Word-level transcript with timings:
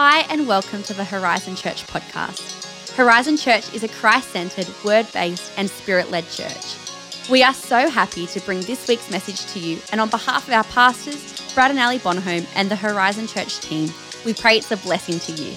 Hi, 0.00 0.20
and 0.30 0.46
welcome 0.46 0.84
to 0.84 0.94
the 0.94 1.02
Horizon 1.02 1.56
Church 1.56 1.84
podcast. 1.88 2.94
Horizon 2.94 3.36
Church 3.36 3.74
is 3.74 3.82
a 3.82 3.88
Christ 3.88 4.28
centered, 4.28 4.68
word 4.84 5.08
based, 5.12 5.50
and 5.56 5.68
spirit 5.68 6.08
led 6.12 6.22
church. 6.30 6.76
We 7.28 7.42
are 7.42 7.52
so 7.52 7.90
happy 7.90 8.28
to 8.28 8.40
bring 8.42 8.60
this 8.60 8.86
week's 8.86 9.10
message 9.10 9.52
to 9.54 9.58
you, 9.58 9.80
and 9.90 10.00
on 10.00 10.08
behalf 10.08 10.46
of 10.46 10.54
our 10.54 10.62
pastors, 10.62 11.52
Brad 11.52 11.72
and 11.72 11.80
Ali 11.80 11.98
Bonhomme, 11.98 12.46
and 12.54 12.70
the 12.70 12.76
Horizon 12.76 13.26
Church 13.26 13.58
team, 13.58 13.90
we 14.24 14.34
pray 14.34 14.58
it's 14.58 14.70
a 14.70 14.76
blessing 14.76 15.18
to 15.18 15.32
you. 15.32 15.56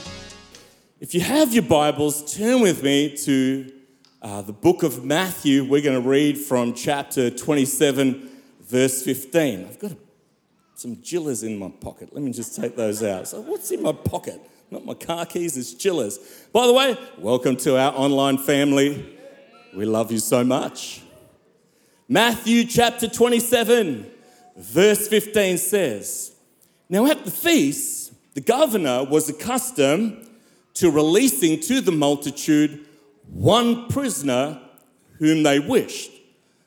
If 0.99 1.13
you 1.13 1.21
have 1.21 1.53
your 1.53 1.61
Bibles, 1.61 2.35
turn 2.35 2.61
with 2.61 2.81
me 2.81 3.15
to 3.17 3.71
uh, 4.23 4.41
the 4.41 4.53
book 4.53 4.81
of 4.81 5.05
Matthew. 5.05 5.65
We're 5.65 5.83
going 5.83 6.01
to 6.01 6.09
read 6.09 6.39
from 6.39 6.73
chapter 6.73 7.29
27, 7.29 8.27
verse 8.61 9.03
15. 9.03 9.65
I've 9.65 9.77
got 9.77 9.91
a 9.91 9.97
some 10.81 10.95
Jillas 10.95 11.43
in 11.43 11.59
my 11.59 11.69
pocket. 11.69 12.09
Let 12.11 12.23
me 12.23 12.31
just 12.31 12.55
take 12.55 12.75
those 12.75 13.03
out. 13.03 13.27
So, 13.27 13.39
what's 13.41 13.69
in 13.69 13.83
my 13.83 13.91
pocket? 13.91 14.41
Not 14.71 14.83
my 14.83 14.95
car 14.95 15.27
keys, 15.27 15.55
it's 15.55 15.75
Jillas. 15.75 16.17
By 16.51 16.65
the 16.65 16.73
way, 16.73 16.97
welcome 17.19 17.55
to 17.57 17.77
our 17.77 17.93
online 17.93 18.39
family. 18.39 19.15
We 19.75 19.85
love 19.85 20.11
you 20.11 20.17
so 20.17 20.43
much. 20.43 21.03
Matthew 22.09 22.63
chapter 22.63 23.07
27, 23.07 24.09
verse 24.57 25.07
15 25.07 25.59
says, 25.59 26.35
Now 26.89 27.05
at 27.05 27.25
the 27.25 27.31
feast, 27.31 28.13
the 28.33 28.41
governor 28.41 29.03
was 29.03 29.29
accustomed 29.29 30.27
to 30.75 30.89
releasing 30.89 31.59
to 31.59 31.81
the 31.81 31.91
multitude 31.91 32.87
one 33.27 33.87
prisoner 33.87 34.59
whom 35.19 35.43
they 35.43 35.59
wished. 35.59 36.11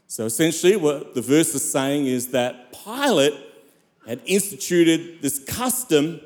So 0.07 0.27
essentially, 0.27 0.77
what 0.77 1.17
the 1.17 1.21
verse 1.21 1.53
is 1.57 1.69
saying 1.69 2.07
is 2.07 2.29
that 2.29 2.73
Pilate 2.85 3.35
had 4.07 4.21
instituted 4.27 5.23
this 5.23 5.39
custom 5.39 6.21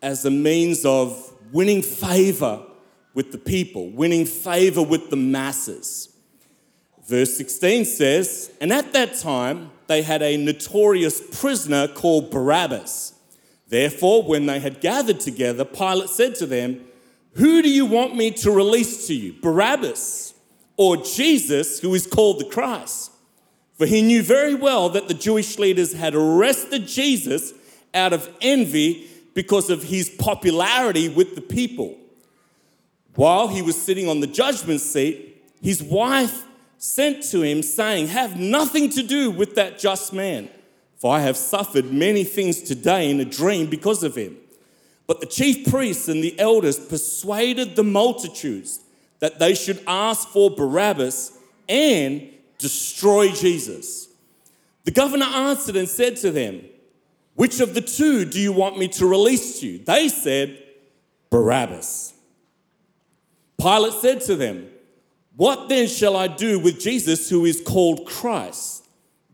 as 0.00 0.24
a 0.24 0.30
means 0.30 0.84
of 0.84 1.32
winning 1.52 1.82
favor 1.82 2.62
with 3.14 3.32
the 3.32 3.38
people, 3.38 3.90
winning 3.90 4.26
favor 4.26 4.82
with 4.82 5.10
the 5.10 5.16
masses. 5.16 6.08
Verse 7.06 7.36
16 7.36 7.84
says, 7.84 8.52
And 8.60 8.72
at 8.72 8.92
that 8.92 9.18
time 9.18 9.70
they 9.86 10.02
had 10.02 10.22
a 10.22 10.36
notorious 10.36 11.20
prisoner 11.40 11.88
called 11.88 12.30
Barabbas. 12.30 13.14
Therefore, 13.68 14.22
when 14.22 14.46
they 14.46 14.60
had 14.60 14.80
gathered 14.80 15.20
together, 15.20 15.64
Pilate 15.64 16.08
said 16.08 16.34
to 16.36 16.46
them, 16.46 16.84
Who 17.34 17.62
do 17.62 17.70
you 17.70 17.86
want 17.86 18.16
me 18.16 18.30
to 18.32 18.50
release 18.50 19.06
to 19.06 19.14
you, 19.14 19.34
Barabbas 19.40 20.34
or 20.76 20.96
Jesus, 20.98 21.80
who 21.80 21.94
is 21.94 22.06
called 22.06 22.40
the 22.40 22.44
Christ? 22.44 23.11
For 23.82 23.86
he 23.86 24.00
knew 24.00 24.22
very 24.22 24.54
well 24.54 24.90
that 24.90 25.08
the 25.08 25.14
Jewish 25.14 25.58
leaders 25.58 25.92
had 25.92 26.14
arrested 26.14 26.86
Jesus 26.86 27.52
out 27.92 28.12
of 28.12 28.30
envy 28.40 29.08
because 29.34 29.70
of 29.70 29.82
his 29.82 30.08
popularity 30.08 31.08
with 31.08 31.34
the 31.34 31.40
people. 31.40 31.98
While 33.16 33.48
he 33.48 33.60
was 33.60 33.74
sitting 33.74 34.08
on 34.08 34.20
the 34.20 34.28
judgment 34.28 34.82
seat, 34.82 35.42
his 35.60 35.82
wife 35.82 36.44
sent 36.78 37.24
to 37.32 37.42
him, 37.42 37.60
saying, 37.60 38.06
Have 38.06 38.38
nothing 38.38 38.88
to 38.90 39.02
do 39.02 39.32
with 39.32 39.56
that 39.56 39.80
just 39.80 40.12
man, 40.12 40.48
for 40.98 41.16
I 41.16 41.18
have 41.22 41.36
suffered 41.36 41.92
many 41.92 42.22
things 42.22 42.62
today 42.62 43.10
in 43.10 43.18
a 43.18 43.24
dream 43.24 43.66
because 43.66 44.04
of 44.04 44.14
him. 44.14 44.36
But 45.08 45.18
the 45.18 45.26
chief 45.26 45.68
priests 45.68 46.06
and 46.06 46.22
the 46.22 46.38
elders 46.38 46.78
persuaded 46.78 47.74
the 47.74 47.82
multitudes 47.82 48.78
that 49.18 49.40
they 49.40 49.54
should 49.54 49.82
ask 49.88 50.28
for 50.28 50.50
Barabbas 50.50 51.36
and 51.68 52.31
destroy 52.62 53.30
Jesus. 53.32 54.08
The 54.84 54.90
governor 54.90 55.26
answered 55.26 55.76
and 55.76 55.88
said 55.88 56.16
to 56.18 56.30
them, 56.30 56.64
Which 57.34 57.60
of 57.60 57.74
the 57.74 57.80
two 57.80 58.24
do 58.24 58.40
you 58.40 58.52
want 58.52 58.78
me 58.78 58.88
to 58.88 59.06
release 59.06 59.60
to 59.60 59.66
you? 59.66 59.78
They 59.78 60.08
said, 60.08 60.62
Barabbas. 61.28 62.14
Pilate 63.60 63.92
said 63.94 64.20
to 64.22 64.36
them, 64.36 64.68
What 65.36 65.68
then 65.68 65.88
shall 65.88 66.16
I 66.16 66.28
do 66.28 66.58
with 66.58 66.80
Jesus 66.80 67.28
who 67.28 67.44
is 67.44 67.60
called 67.60 68.06
Christ? 68.06 68.86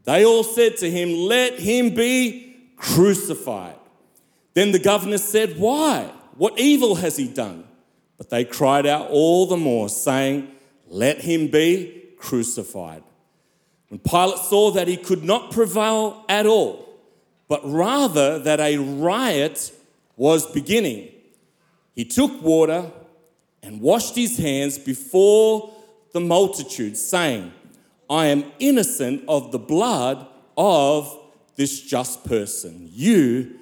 They 0.04 0.24
all 0.24 0.44
said 0.44 0.78
to 0.78 0.90
him, 0.90 1.12
Let 1.28 1.58
him 1.58 1.94
be 1.94 2.56
crucified. 2.76 3.76
Then 4.54 4.72
the 4.72 4.78
governor 4.78 5.18
said, 5.18 5.58
Why? 5.58 6.10
What 6.36 6.58
evil 6.58 6.96
has 6.96 7.16
he 7.16 7.28
done? 7.28 7.64
But 8.16 8.30
they 8.30 8.44
cried 8.44 8.86
out 8.86 9.08
all 9.10 9.46
the 9.46 9.56
more, 9.56 9.88
saying, 9.88 10.48
Let 10.88 11.20
him 11.20 11.48
be 11.48 11.98
crucified. 12.18 13.02
When 13.88 14.00
Pilate 14.00 14.38
saw 14.38 14.70
that 14.72 14.88
he 14.88 14.96
could 14.96 15.24
not 15.24 15.50
prevail 15.50 16.24
at 16.28 16.46
all, 16.46 16.88
but 17.48 17.60
rather 17.64 18.38
that 18.38 18.60
a 18.60 18.76
riot 18.76 19.72
was 20.16 20.46
beginning, 20.46 21.08
he 21.94 22.04
took 22.04 22.42
water 22.42 22.90
and 23.62 23.80
washed 23.80 24.14
his 24.14 24.36
hands 24.36 24.78
before 24.78 25.72
the 26.12 26.20
multitude, 26.20 26.96
saying, 26.96 27.52
I 28.10 28.26
am 28.26 28.44
innocent 28.58 29.24
of 29.28 29.52
the 29.52 29.58
blood 29.58 30.26
of 30.56 31.18
this 31.56 31.80
just 31.80 32.24
person. 32.24 32.88
You 32.92 33.58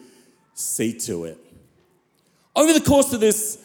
see 0.55 0.99
to 1.01 1.25
it. 1.25 1.39
Over 2.55 2.73
the 2.73 2.81
course 2.81 3.13
of 3.13 3.21
this 3.21 3.59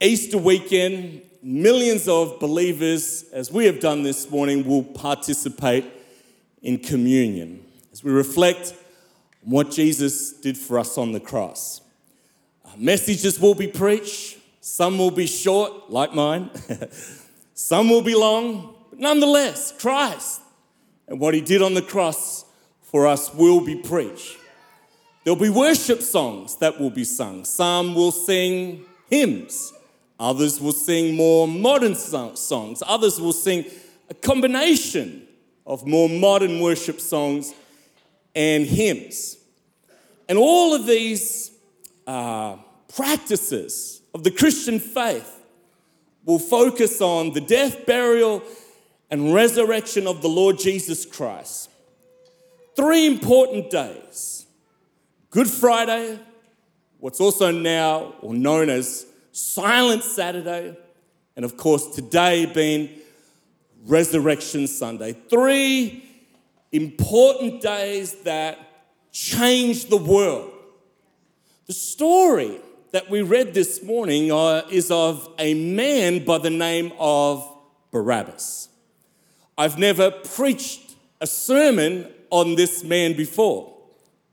Easter 0.00 0.38
weekend, 0.38 1.22
millions 1.42 2.08
of 2.08 2.38
believers, 2.40 3.24
as 3.32 3.50
we 3.50 3.66
have 3.66 3.80
done 3.80 4.02
this 4.02 4.30
morning, 4.30 4.66
will 4.66 4.82
participate 4.82 5.84
in 6.66 6.78
communion 6.78 7.64
as 7.92 8.02
we 8.02 8.10
reflect 8.10 8.74
on 9.44 9.50
what 9.52 9.70
Jesus 9.70 10.32
did 10.32 10.58
for 10.58 10.80
us 10.80 10.98
on 10.98 11.12
the 11.12 11.20
cross. 11.20 11.80
Messages 12.76 13.40
will 13.40 13.54
be 13.54 13.68
preached, 13.68 14.36
some 14.60 14.98
will 14.98 15.12
be 15.12 15.26
short, 15.26 15.90
like 15.90 16.12
mine, 16.12 16.50
some 17.54 17.88
will 17.88 18.02
be 18.02 18.14
long, 18.14 18.74
but 18.90 18.98
nonetheless, 18.98 19.72
Christ 19.80 20.42
and 21.06 21.20
what 21.20 21.32
he 21.34 21.40
did 21.40 21.62
on 21.62 21.74
the 21.74 21.80
cross 21.80 22.44
for 22.82 23.06
us 23.06 23.32
will 23.32 23.60
be 23.60 23.76
preached. 23.76 24.36
There'll 25.24 25.40
be 25.40 25.48
worship 25.48 26.02
songs 26.02 26.56
that 26.56 26.80
will 26.80 26.90
be 26.90 27.04
sung. 27.04 27.44
Some 27.44 27.94
will 27.94 28.12
sing 28.12 28.84
hymns, 29.08 29.72
others 30.18 30.60
will 30.60 30.72
sing 30.72 31.14
more 31.14 31.46
modern 31.46 31.94
songs, 31.94 32.82
others 32.86 33.20
will 33.20 33.32
sing 33.32 33.64
a 34.10 34.14
combination 34.14 35.25
of 35.66 35.86
more 35.86 36.08
modern 36.08 36.60
worship 36.60 37.00
songs 37.00 37.52
and 38.34 38.64
hymns. 38.66 39.36
And 40.28 40.38
all 40.38 40.74
of 40.74 40.86
these 40.86 41.50
uh, 42.06 42.56
practices 42.94 44.00
of 44.14 44.22
the 44.22 44.30
Christian 44.30 44.78
faith 44.78 45.32
will 46.24 46.38
focus 46.38 47.00
on 47.00 47.32
the 47.32 47.40
death, 47.40 47.86
burial, 47.86 48.42
and 49.10 49.32
resurrection 49.34 50.06
of 50.06 50.22
the 50.22 50.28
Lord 50.28 50.58
Jesus 50.58 51.06
Christ. 51.06 51.70
Three 52.74 53.06
important 53.06 53.70
days 53.70 54.46
Good 55.30 55.48
Friday, 55.48 56.18
what's 56.98 57.20
also 57.20 57.50
now 57.50 58.14
or 58.20 58.34
known 58.34 58.70
as 58.70 59.06
Silent 59.32 60.02
Saturday, 60.02 60.76
and 61.36 61.44
of 61.44 61.56
course, 61.56 61.94
today 61.94 62.46
being 62.46 62.88
Resurrection 63.86 64.66
Sunday. 64.66 65.12
Three 65.12 66.04
important 66.72 67.62
days 67.62 68.14
that 68.22 68.58
changed 69.12 69.90
the 69.90 69.96
world. 69.96 70.52
The 71.66 71.72
story 71.72 72.60
that 72.90 73.08
we 73.08 73.22
read 73.22 73.54
this 73.54 73.82
morning 73.82 74.32
uh, 74.32 74.62
is 74.70 74.90
of 74.90 75.32
a 75.38 75.54
man 75.54 76.24
by 76.24 76.38
the 76.38 76.50
name 76.50 76.92
of 76.98 77.48
Barabbas. 77.92 78.68
I've 79.56 79.78
never 79.78 80.10
preached 80.10 80.94
a 81.20 81.26
sermon 81.26 82.12
on 82.30 82.56
this 82.56 82.82
man 82.82 83.16
before, 83.16 83.72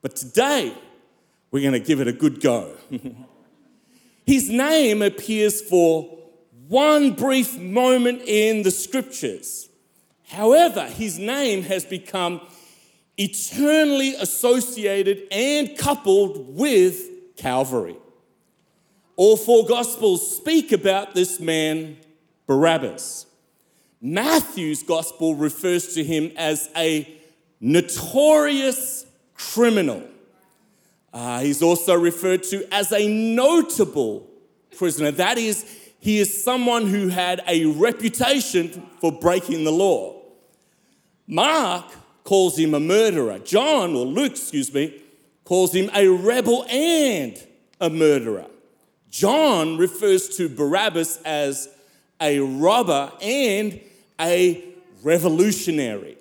but 0.01 0.15
today 0.15 0.73
we're 1.51 1.61
going 1.61 1.73
to 1.73 1.79
give 1.79 2.01
it 2.01 2.07
a 2.07 2.13
good 2.13 2.41
go. 2.41 2.75
His 4.25 4.49
name 4.49 5.01
appears 5.03 5.61
for 5.61 6.22
one 6.67 7.11
brief 7.11 7.57
moment 7.57 8.21
in 8.25 8.63
the 8.63 8.71
scriptures. 8.71 9.69
However, 10.27 10.85
his 10.85 11.19
name 11.19 11.63
has 11.63 11.85
become 11.85 12.41
eternally 13.17 14.15
associated 14.15 15.23
and 15.31 15.77
coupled 15.77 16.55
with 16.55 17.35
Calvary. 17.37 17.97
All 19.15 19.37
four 19.37 19.65
Gospels 19.65 20.37
speak 20.37 20.71
about 20.71 21.13
this 21.13 21.39
man, 21.39 21.97
Barabbas. 22.47 23.27
Matthew's 24.01 24.83
Gospel 24.83 25.35
refers 25.35 25.93
to 25.93 26.03
him 26.03 26.31
as 26.35 26.69
a 26.75 27.07
notorious 27.59 29.05
criminal. 29.35 30.03
Uh, 31.13 31.41
he's 31.41 31.61
also 31.61 31.93
referred 31.93 32.43
to 32.43 32.67
as 32.73 32.91
a 32.91 33.07
notable 33.07 34.27
prisoner. 34.75 35.11
That 35.11 35.37
is, 35.37 35.65
he 36.03 36.19
is 36.19 36.43
someone 36.43 36.87
who 36.87 37.07
had 37.07 37.41
a 37.47 37.63
reputation 37.63 38.89
for 38.99 39.09
breaking 39.09 39.63
the 39.63 39.71
law. 39.71 40.21
Mark 41.27 41.85
calls 42.25 42.59
him 42.59 42.73
a 42.73 42.79
murderer. 42.81 43.39
John, 43.39 43.95
or 43.95 44.05
Luke, 44.05 44.33
excuse 44.33 44.73
me, 44.73 45.01
calls 45.45 45.73
him 45.73 45.89
a 45.95 46.09
rebel 46.09 46.65
and 46.69 47.41
a 47.79 47.89
murderer. 47.89 48.47
John 49.11 49.77
refers 49.77 50.27
to 50.35 50.49
Barabbas 50.49 51.21
as 51.23 51.69
a 52.19 52.41
robber 52.41 53.13
and 53.21 53.79
a 54.19 54.61
revolutionary. 55.03 56.17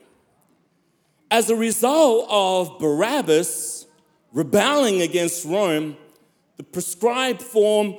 As 1.29 1.51
a 1.51 1.57
result 1.57 2.29
of 2.31 2.79
Barabbas 2.79 3.87
rebelling 4.33 5.03
against 5.03 5.45
Rome, 5.45 5.97
the 6.57 6.63
prescribed 6.63 7.43
form 7.43 7.97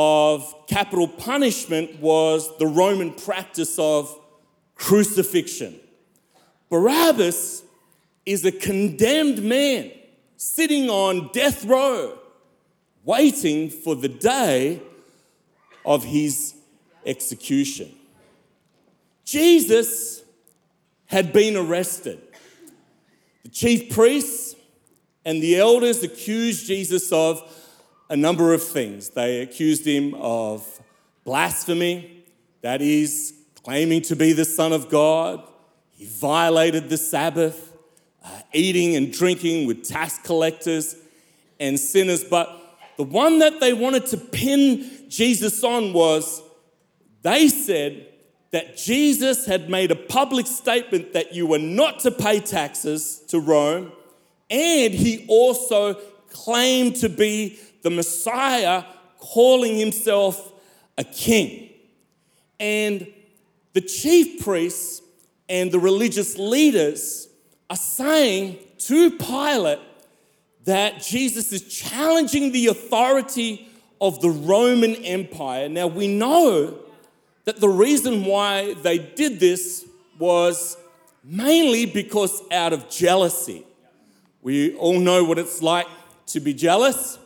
of 0.00 0.54
capital 0.68 1.08
punishment 1.08 1.98
was 1.98 2.56
the 2.58 2.66
Roman 2.68 3.12
practice 3.12 3.76
of 3.80 4.16
crucifixion. 4.76 5.74
Barabbas 6.70 7.64
is 8.24 8.44
a 8.44 8.52
condemned 8.52 9.42
man 9.42 9.90
sitting 10.36 10.88
on 10.88 11.30
death 11.32 11.64
row, 11.64 12.16
waiting 13.02 13.70
for 13.70 13.96
the 13.96 14.08
day 14.08 14.80
of 15.84 16.04
his 16.04 16.54
execution. 17.04 17.92
Jesus 19.24 20.22
had 21.06 21.32
been 21.32 21.56
arrested. 21.56 22.20
The 23.42 23.48
chief 23.48 23.90
priests 23.90 24.54
and 25.24 25.42
the 25.42 25.56
elders 25.56 26.04
accused 26.04 26.68
Jesus 26.68 27.10
of 27.10 27.42
a 28.08 28.16
number 28.16 28.54
of 28.54 28.62
things. 28.62 29.10
They 29.10 29.40
accused 29.40 29.86
him 29.86 30.14
of 30.14 30.66
blasphemy, 31.24 32.24
that 32.62 32.80
is, 32.80 33.34
claiming 33.62 34.02
to 34.02 34.16
be 34.16 34.32
the 34.32 34.44
Son 34.44 34.72
of 34.72 34.88
God. 34.88 35.42
He 35.92 36.06
violated 36.06 36.88
the 36.88 36.96
Sabbath, 36.96 37.76
uh, 38.24 38.40
eating 38.52 38.96
and 38.96 39.12
drinking 39.12 39.66
with 39.66 39.84
tax 39.84 40.18
collectors 40.18 40.96
and 41.60 41.78
sinners. 41.78 42.24
But 42.24 42.48
the 42.96 43.04
one 43.04 43.40
that 43.40 43.60
they 43.60 43.72
wanted 43.72 44.06
to 44.06 44.16
pin 44.16 44.90
Jesus 45.08 45.62
on 45.62 45.92
was 45.92 46.42
they 47.22 47.48
said 47.48 48.06
that 48.50 48.76
Jesus 48.76 49.44
had 49.44 49.68
made 49.68 49.90
a 49.90 49.96
public 49.96 50.46
statement 50.46 51.12
that 51.12 51.34
you 51.34 51.46
were 51.46 51.58
not 51.58 52.00
to 52.00 52.10
pay 52.10 52.40
taxes 52.40 53.22
to 53.28 53.38
Rome, 53.38 53.92
and 54.48 54.94
he 54.94 55.26
also 55.28 55.94
claimed 56.30 56.96
to 56.96 57.08
be 57.08 57.58
the 57.82 57.90
Messiah, 57.90 58.84
calling 59.18 59.76
himself 59.76 60.52
a 60.96 61.04
king. 61.04 61.70
And 62.60 63.06
the 63.72 63.80
chief 63.80 64.42
priests 64.44 65.02
and 65.48 65.70
the 65.70 65.78
religious 65.78 66.36
leaders 66.36 67.28
are 67.70 67.76
saying 67.76 68.58
to 68.78 69.10
Pilate 69.12 69.80
that 70.64 71.02
Jesus 71.02 71.52
is 71.52 71.62
challenging 71.62 72.52
the 72.52 72.66
authority 72.66 73.68
of 74.00 74.20
the 74.20 74.30
Roman 74.30 74.94
Empire. 74.96 75.68
Now, 75.68 75.86
we 75.86 76.08
know 76.08 76.78
that 77.44 77.60
the 77.60 77.68
reason 77.68 78.24
why 78.24 78.74
they 78.74 78.98
did 78.98 79.40
this 79.40 79.84
was 80.18 80.76
mainly 81.24 81.86
because 81.86 82.42
out 82.52 82.72
of 82.72 82.88
jealousy. 82.90 83.64
We 84.42 84.74
all 84.76 85.00
know 85.00 85.24
what 85.24 85.38
it's 85.38 85.62
like 85.62 85.86
to 86.26 86.40
be 86.40 86.54
jealous, 86.54 87.18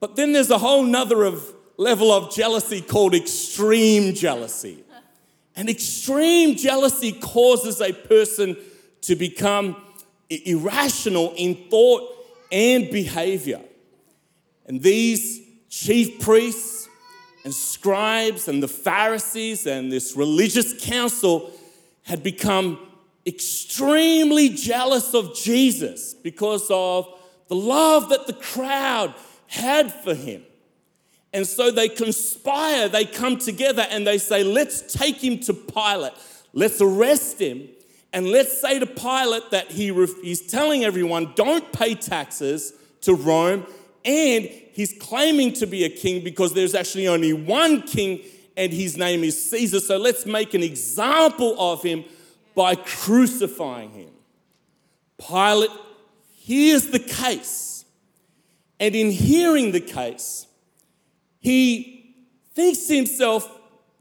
but 0.00 0.16
then 0.16 0.32
there's 0.32 0.50
a 0.50 0.58
whole 0.58 0.82
nother 0.82 1.24
of 1.24 1.54
level 1.76 2.12
of 2.12 2.34
jealousy 2.34 2.80
called 2.80 3.14
extreme 3.14 4.14
jealousy. 4.14 4.82
And 5.54 5.70
extreme 5.70 6.56
jealousy 6.56 7.12
causes 7.12 7.80
a 7.80 7.92
person 7.92 8.56
to 9.02 9.16
become 9.16 9.76
irrational 10.28 11.32
in 11.36 11.68
thought 11.70 12.02
and 12.52 12.90
behavior. 12.90 13.60
And 14.66 14.82
these 14.82 15.40
chief 15.70 16.20
priests 16.20 16.88
and 17.44 17.54
scribes 17.54 18.48
and 18.48 18.62
the 18.62 18.68
Pharisees 18.68 19.66
and 19.66 19.90
this 19.90 20.16
religious 20.16 20.84
council 20.84 21.52
had 22.02 22.22
become 22.22 22.78
extremely 23.26 24.48
jealous 24.48 25.14
of 25.14 25.34
Jesus 25.34 26.14
because 26.14 26.68
of 26.70 27.08
the 27.48 27.54
love 27.54 28.08
that 28.10 28.26
the 28.26 28.32
crowd 28.32 29.14
had 29.48 29.92
for 29.92 30.14
him. 30.14 30.42
And 31.32 31.46
so 31.46 31.70
they 31.70 31.88
conspire, 31.88 32.88
they 32.88 33.04
come 33.04 33.36
together 33.36 33.86
and 33.90 34.06
they 34.06 34.18
say, 34.18 34.42
let's 34.42 34.92
take 34.92 35.22
him 35.22 35.38
to 35.40 35.54
Pilate, 35.54 36.12
let's 36.52 36.80
arrest 36.80 37.40
him, 37.40 37.68
and 38.12 38.28
let's 38.28 38.58
say 38.60 38.78
to 38.78 38.86
Pilate 38.86 39.50
that 39.50 39.70
he 39.70 39.92
he's 40.22 40.46
telling 40.46 40.84
everyone, 40.84 41.32
don't 41.34 41.70
pay 41.72 41.94
taxes 41.94 42.72
to 43.02 43.14
Rome 43.14 43.66
and 44.06 44.44
he's 44.44 44.94
claiming 44.98 45.52
to 45.54 45.66
be 45.66 45.84
a 45.84 45.90
king 45.90 46.22
because 46.22 46.54
there's 46.54 46.74
actually 46.74 47.08
only 47.08 47.32
one 47.32 47.82
king 47.82 48.20
and 48.56 48.72
his 48.72 48.96
name 48.96 49.24
is 49.24 49.50
Caesar. 49.50 49.80
So 49.80 49.98
let's 49.98 50.24
make 50.24 50.54
an 50.54 50.62
example 50.62 51.56
of 51.60 51.82
him 51.82 52.04
by 52.54 52.74
crucifying 52.74 53.90
him. 53.90 54.10
Pilate 55.18 55.70
hears 56.34 56.86
the 56.88 56.98
case, 56.98 57.75
and 58.78 58.94
in 58.94 59.10
hearing 59.10 59.72
the 59.72 59.80
case, 59.80 60.46
he 61.38 62.14
thinks 62.54 62.86
to 62.86 62.96
himself, 62.96 63.50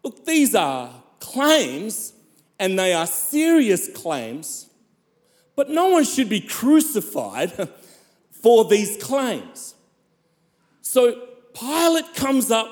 look, 0.04 0.26
these 0.26 0.56
are 0.56 0.90
claims, 1.20 2.14
and 2.60 2.78
they 2.78 2.94
are 2.94 3.08
serious 3.08 3.90
claims, 3.90 4.70
but 5.56 5.70
no 5.70 5.90
one 5.90 6.04
should 6.04 6.30
be 6.30 6.42
crucified 6.42 7.70
for 8.32 8.66
these 8.66 9.02
claims. 9.02 9.76
So 10.82 11.22
Pilate 11.54 12.14
comes 12.14 12.52
up 12.52 12.70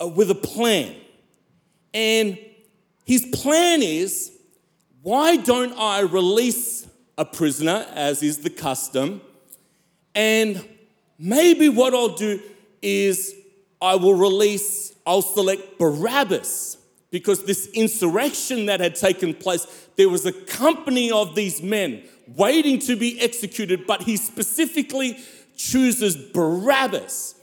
uh, 0.00 0.08
with 0.08 0.30
a 0.30 0.34
plan. 0.34 0.94
And 1.92 2.38
his 3.04 3.26
plan 3.26 3.82
is 3.82 4.32
why 5.02 5.36
don't 5.36 5.78
I 5.78 6.00
release 6.00 6.88
a 7.16 7.24
prisoner, 7.24 7.86
as 7.94 8.22
is 8.22 8.38
the 8.38 8.50
custom? 8.50 9.20
And 10.14 10.66
maybe 11.18 11.68
what 11.68 11.94
I'll 11.94 12.16
do 12.16 12.40
is 12.82 13.34
I 13.80 13.96
will 13.96 14.14
release, 14.14 14.94
I'll 15.06 15.22
select 15.22 15.78
Barabbas 15.78 16.78
because 17.10 17.44
this 17.44 17.68
insurrection 17.68 18.66
that 18.66 18.80
had 18.80 18.96
taken 18.96 19.34
place, 19.34 19.66
there 19.96 20.08
was 20.08 20.26
a 20.26 20.32
company 20.32 21.12
of 21.12 21.34
these 21.34 21.62
men 21.62 22.02
waiting 22.36 22.78
to 22.80 22.96
be 22.96 23.20
executed, 23.20 23.86
but 23.86 24.02
he 24.02 24.16
specifically 24.16 25.18
chooses 25.56 26.16
Barabbas 26.16 27.36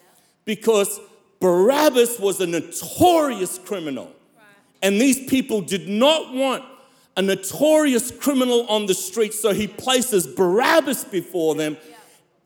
because 0.46 1.00
Barabbas 1.40 2.20
was 2.20 2.42
a 2.42 2.48
notorious 2.48 3.58
criminal. 3.60 4.12
And 4.82 5.00
these 5.00 5.30
people 5.30 5.62
did 5.62 5.88
not 5.88 6.34
want 6.34 6.64
a 7.16 7.22
notorious 7.22 8.12
criminal 8.12 8.66
on 8.68 8.86
the 8.86 8.94
street, 8.94 9.34
so 9.34 9.54
he 9.54 9.68
places 9.68 10.26
Barabbas 10.26 11.04
before 11.06 11.56
them 11.56 11.78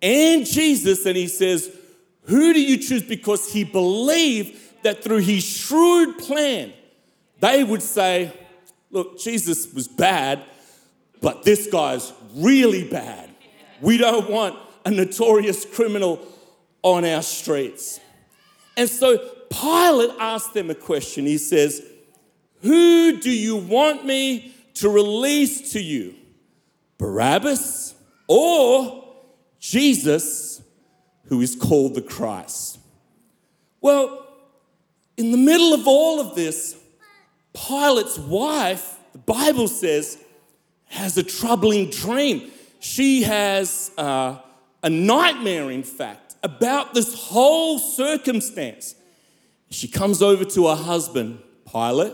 and 0.01 0.45
Jesus, 0.45 1.05
and 1.05 1.15
he 1.15 1.27
says, 1.27 1.75
Who 2.23 2.53
do 2.53 2.61
you 2.61 2.77
choose? 2.77 3.03
Because 3.03 3.51
he 3.51 3.63
believed 3.63 4.83
that 4.83 5.03
through 5.03 5.19
his 5.19 5.43
shrewd 5.43 6.17
plan, 6.17 6.73
they 7.39 7.63
would 7.63 7.81
say, 7.81 8.31
Look, 8.91 9.19
Jesus 9.19 9.73
was 9.73 9.87
bad, 9.87 10.43
but 11.21 11.43
this 11.43 11.67
guy's 11.67 12.13
really 12.35 12.87
bad. 12.87 13.29
We 13.81 13.97
don't 13.97 14.29
want 14.29 14.57
a 14.85 14.91
notorious 14.91 15.65
criminal 15.65 16.25
on 16.81 17.03
our 17.03 17.23
streets. 17.23 17.99
And 18.77 18.89
so 18.89 19.17
Pilate 19.49 20.11
asked 20.19 20.53
them 20.53 20.69
a 20.69 20.75
question. 20.75 21.25
He 21.25 21.37
says, 21.37 21.81
Who 22.61 23.19
do 23.19 23.31
you 23.31 23.57
want 23.57 24.05
me 24.05 24.53
to 24.75 24.89
release 24.89 25.73
to 25.73 25.81
you? 25.81 26.15
Barabbas 26.97 27.95
or 28.27 29.04
Jesus, 29.69 30.61
who 31.25 31.41
is 31.41 31.55
called 31.55 31.95
the 31.95 32.01
Christ? 32.01 32.77
Well, 33.81 34.27
in 35.17 35.31
the 35.31 35.37
middle 35.37 35.73
of 35.73 35.87
all 35.87 36.19
of 36.19 36.35
this, 36.35 36.75
Pilate's 37.53 38.19
wife, 38.19 38.99
the 39.13 39.17
Bible 39.19 39.67
says, 39.67 40.21
has 40.85 41.17
a 41.17 41.23
troubling 41.23 41.89
dream. 41.89 42.51
She 42.79 43.23
has 43.23 43.89
uh, 43.97 44.37
a 44.83 44.89
nightmare, 44.89 45.71
in 45.71 45.81
fact 45.83 46.35
about 46.43 46.93
this 46.93 47.15
whole 47.15 47.79
circumstance. 47.79 48.93
She 49.71 49.87
comes 49.87 50.21
over 50.21 50.45
to 50.45 50.67
her 50.67 50.75
husband, 50.75 51.39
Pilate, 51.69 52.13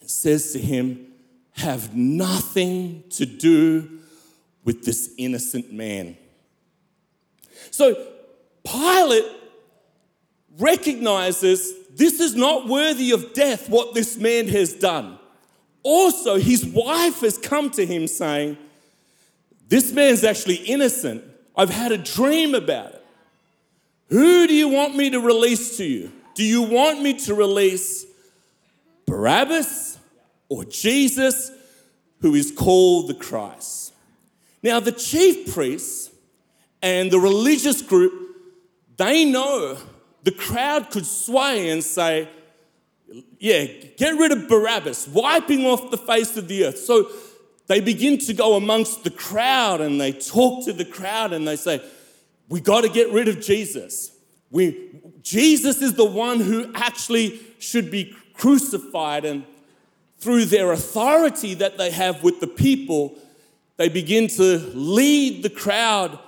and 0.00 0.10
says 0.10 0.52
to 0.52 0.58
him, 0.58 1.06
Have 1.52 1.96
nothing 1.96 3.04
to 3.12 3.24
do 3.24 4.00
with 4.64 4.84
this 4.84 5.14
innocent 5.16 5.72
man. 5.72 6.18
So 7.70 7.94
Pilate 8.64 9.26
recognizes 10.58 11.74
this 11.90 12.20
is 12.20 12.34
not 12.34 12.66
worthy 12.66 13.12
of 13.12 13.32
death, 13.34 13.68
what 13.68 13.94
this 13.94 14.16
man 14.16 14.48
has 14.48 14.72
done. 14.72 15.18
Also, 15.82 16.36
his 16.36 16.64
wife 16.64 17.20
has 17.20 17.38
come 17.38 17.70
to 17.70 17.84
him 17.84 18.06
saying, 18.06 18.56
This 19.68 19.92
man's 19.92 20.24
actually 20.24 20.56
innocent. 20.56 21.22
I've 21.56 21.70
had 21.70 21.92
a 21.92 21.98
dream 21.98 22.54
about 22.54 22.94
it. 22.94 23.04
Who 24.08 24.46
do 24.46 24.54
you 24.54 24.68
want 24.68 24.96
me 24.96 25.10
to 25.10 25.20
release 25.20 25.76
to 25.76 25.84
you? 25.84 26.10
Do 26.34 26.42
you 26.42 26.62
want 26.62 27.00
me 27.00 27.14
to 27.20 27.34
release 27.34 28.06
Barabbas 29.06 29.98
or 30.48 30.64
Jesus, 30.64 31.50
who 32.20 32.34
is 32.34 32.50
called 32.50 33.08
the 33.08 33.14
Christ? 33.14 33.92
Now, 34.62 34.80
the 34.80 34.92
chief 34.92 35.52
priests 35.52 36.10
and 36.84 37.10
the 37.10 37.18
religious 37.18 37.80
group, 37.80 38.12
they 38.98 39.24
know 39.24 39.78
the 40.22 40.30
crowd 40.30 40.90
could 40.90 41.06
sway 41.06 41.70
and 41.70 41.82
say, 41.82 42.28
yeah, 43.38 43.64
get 43.96 44.18
rid 44.18 44.32
of 44.32 44.48
Barabbas, 44.48 45.08
wiping 45.08 45.64
off 45.64 45.90
the 45.90 45.96
face 45.96 46.36
of 46.36 46.46
the 46.46 46.66
earth. 46.66 46.78
So 46.78 47.10
they 47.68 47.80
begin 47.80 48.18
to 48.18 48.34
go 48.34 48.56
amongst 48.56 49.02
the 49.02 49.10
crowd 49.10 49.80
and 49.80 49.98
they 49.98 50.12
talk 50.12 50.66
to 50.66 50.74
the 50.74 50.84
crowd 50.84 51.32
and 51.32 51.48
they 51.48 51.56
say, 51.56 51.82
We 52.50 52.60
got 52.60 52.82
to 52.82 52.90
get 52.90 53.10
rid 53.10 53.28
of 53.28 53.40
Jesus. 53.40 54.10
We, 54.50 55.00
Jesus 55.22 55.80
is 55.80 55.94
the 55.94 56.04
one 56.04 56.40
who 56.40 56.70
actually 56.74 57.40
should 57.60 57.90
be 57.90 58.14
crucified. 58.34 59.24
And 59.24 59.44
through 60.18 60.44
their 60.46 60.70
authority 60.72 61.54
that 61.54 61.78
they 61.78 61.90
have 61.90 62.22
with 62.22 62.40
the 62.40 62.46
people, 62.46 63.16
they 63.78 63.88
begin 63.88 64.28
to 64.28 64.58
lead 64.74 65.42
the 65.42 65.50
crowd 65.50 66.18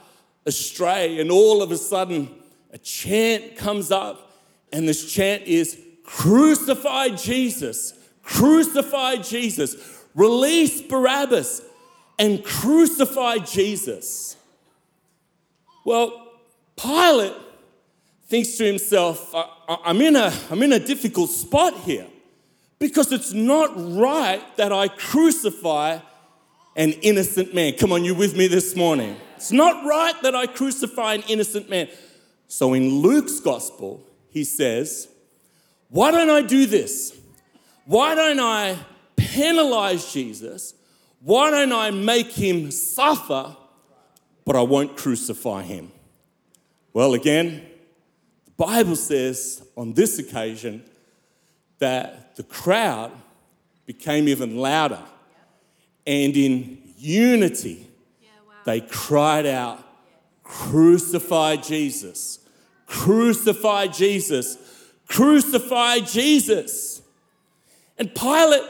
astray. 0.46 1.20
And 1.20 1.30
all 1.30 1.62
of 1.62 1.72
a 1.72 1.76
sudden, 1.76 2.30
a 2.72 2.78
chant 2.78 3.56
comes 3.56 3.90
up, 3.90 4.32
and 4.72 4.88
this 4.88 5.12
chant 5.12 5.42
is 5.44 5.80
Crucify 6.04 7.08
Jesus, 7.10 7.92
crucify 8.22 9.16
Jesus, 9.16 10.04
release 10.14 10.80
Barabbas, 10.80 11.62
and 12.18 12.44
crucify 12.44 13.38
Jesus. 13.38 14.36
Well, 15.84 16.30
Pilate 16.76 17.34
thinks 18.28 18.56
to 18.56 18.64
himself, 18.64 19.34
I'm 19.68 20.00
in 20.00 20.16
a, 20.16 20.32
I'm 20.50 20.62
in 20.62 20.72
a 20.72 20.78
difficult 20.78 21.30
spot 21.30 21.74
here 21.80 22.06
because 22.78 23.12
it's 23.12 23.32
not 23.32 23.72
right 23.76 24.42
that 24.56 24.72
I 24.72 24.88
crucify 24.88 25.98
an 26.76 26.92
innocent 26.92 27.54
man. 27.54 27.72
Come 27.74 27.92
on, 27.92 28.04
you 28.04 28.14
with 28.14 28.36
me 28.36 28.46
this 28.46 28.76
morning? 28.76 29.16
It's 29.36 29.52
not 29.52 29.84
right 29.84 30.14
that 30.22 30.34
I 30.34 30.46
crucify 30.46 31.14
an 31.14 31.22
innocent 31.28 31.70
man. 31.70 31.88
So 32.48 32.74
in 32.74 33.00
Luke's 33.00 33.40
gospel, 33.40 34.02
he 34.30 34.44
says, 34.44 35.08
Why 35.88 36.10
don't 36.10 36.30
I 36.30 36.42
do 36.42 36.66
this? 36.66 37.16
Why 37.84 38.14
don't 38.14 38.40
I 38.40 38.78
penalize 39.16 40.12
Jesus? 40.12 40.74
Why 41.20 41.50
don't 41.50 41.72
I 41.72 41.90
make 41.90 42.32
him 42.32 42.70
suffer, 42.70 43.56
but 44.44 44.56
I 44.56 44.62
won't 44.62 44.96
crucify 44.96 45.62
him? 45.62 45.92
Well, 46.92 47.14
again, 47.14 47.62
the 48.44 48.52
Bible 48.52 48.96
says 48.96 49.66
on 49.76 49.92
this 49.92 50.18
occasion 50.18 50.84
that 51.78 52.36
the 52.36 52.42
crowd 52.42 53.12
became 53.86 54.28
even 54.28 54.56
louder. 54.56 55.02
And 56.06 56.36
in 56.36 56.78
unity, 56.96 57.86
they 58.66 58.80
cried 58.82 59.46
out, 59.46 59.82
Crucify 60.42 61.56
Jesus, 61.56 62.40
crucify 62.86 63.86
Jesus, 63.86 64.58
crucify 65.08 66.00
Jesus. 66.00 67.00
And 67.98 68.14
Pilate 68.14 68.62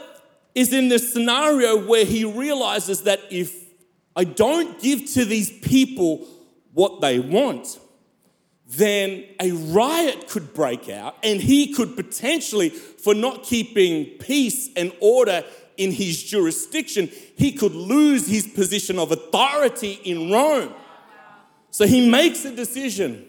is 0.55 0.71
in 0.71 0.87
this 0.87 1.11
scenario 1.11 1.85
where 1.85 2.05
he 2.05 2.23
realizes 2.23 3.03
that 3.03 3.19
if 3.29 3.53
I 4.15 4.23
don't 4.23 4.79
give 4.81 5.05
to 5.13 5.25
these 5.25 5.51
people 5.59 6.25
what 6.73 7.01
they 7.01 7.19
want, 7.19 7.79
then 8.67 9.23
a 9.39 9.51
riot 9.51 10.27
could 10.27 10.53
break 10.53 10.89
out 10.89 11.15
and 11.23 11.39
he 11.39 11.73
could 11.73 11.95
potentially, 11.95 12.69
for 12.69 13.13
not 13.13 13.43
keeping 13.43 14.05
peace 14.17 14.69
and 14.75 14.91
order 14.99 15.43
in 15.77 15.91
his 15.91 16.23
jurisdiction, 16.23 17.09
he 17.35 17.51
could 17.51 17.73
lose 17.73 18.27
his 18.27 18.47
position 18.47 18.99
of 18.99 19.11
authority 19.11 19.93
in 20.03 20.31
Rome. 20.31 20.73
So 21.71 21.85
he 21.85 22.09
makes 22.09 22.43
a 22.45 22.55
decision 22.55 23.27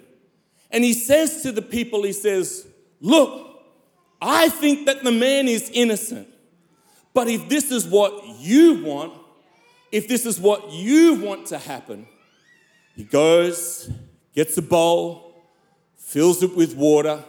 and 0.70 0.84
he 0.84 0.92
says 0.92 1.42
to 1.42 1.52
the 1.52 1.62
people, 1.62 2.02
he 2.02 2.12
says, 2.12 2.66
Look, 3.00 3.62
I 4.20 4.48
think 4.48 4.86
that 4.86 5.04
the 5.04 5.12
man 5.12 5.48
is 5.48 5.70
innocent, 5.72 6.28
but 7.14 7.28
if 7.28 7.48
this 7.48 7.70
is 7.70 7.86
what 7.86 8.26
you 8.38 8.82
want, 8.84 9.12
if 9.92 10.08
this 10.08 10.26
is 10.26 10.40
what 10.40 10.70
you 10.70 11.14
want 11.14 11.46
to 11.46 11.58
happen, 11.58 12.06
he 12.96 13.04
goes, 13.04 13.90
gets 14.34 14.58
a 14.58 14.62
bowl, 14.62 15.44
fills 15.96 16.42
it 16.42 16.54
with 16.56 16.74
water, 16.74 17.22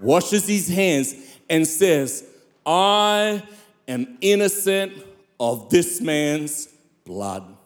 washes 0.00 0.46
his 0.46 0.68
hands, 0.68 1.14
and 1.48 1.66
says, 1.66 2.24
I 2.66 3.42
am 3.90 4.18
innocent 4.20 4.92
of 5.38 5.68
this 5.70 6.00
man's 6.00 6.68
blood. 7.04 7.56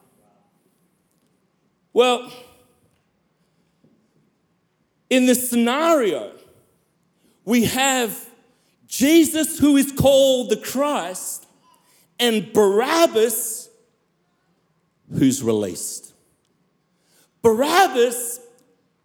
Well, 1.92 2.32
in 5.10 5.26
this 5.26 5.48
scenario, 5.48 6.32
we 7.44 7.64
have 7.64 8.28
Jesus, 8.86 9.58
who 9.58 9.76
is 9.76 9.92
called 9.92 10.50
the 10.50 10.56
Christ, 10.56 11.46
and 12.18 12.52
Barabbas, 12.52 13.68
who's 15.12 15.42
released. 15.42 16.14
Barabbas 17.42 18.40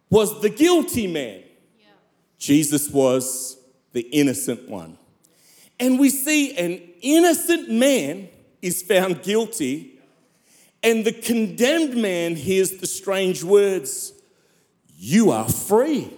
was 0.10 0.42
the 0.42 0.50
guilty 0.50 1.08
man. 1.08 1.44
Yeah. 1.80 1.88
Jesus 2.38 2.90
was 2.90 3.58
the 3.92 4.02
innocent 4.02 4.70
one. 4.70 4.99
And 5.80 5.98
we 6.00 6.10
see 6.10 6.56
an 6.58 6.82
innocent 7.02 7.70
man 7.70 8.30
is 8.62 8.82
found 8.82 9.24
guilty, 9.24 10.00
and 10.84 11.06
the 11.06 11.14
condemned 11.14 11.96
man 11.96 12.36
hears 12.36 12.72
the 12.72 12.88
strange 12.88 13.44
words, 13.44 14.14
You 14.98 15.32
are 15.32 15.48
free. 15.48 16.14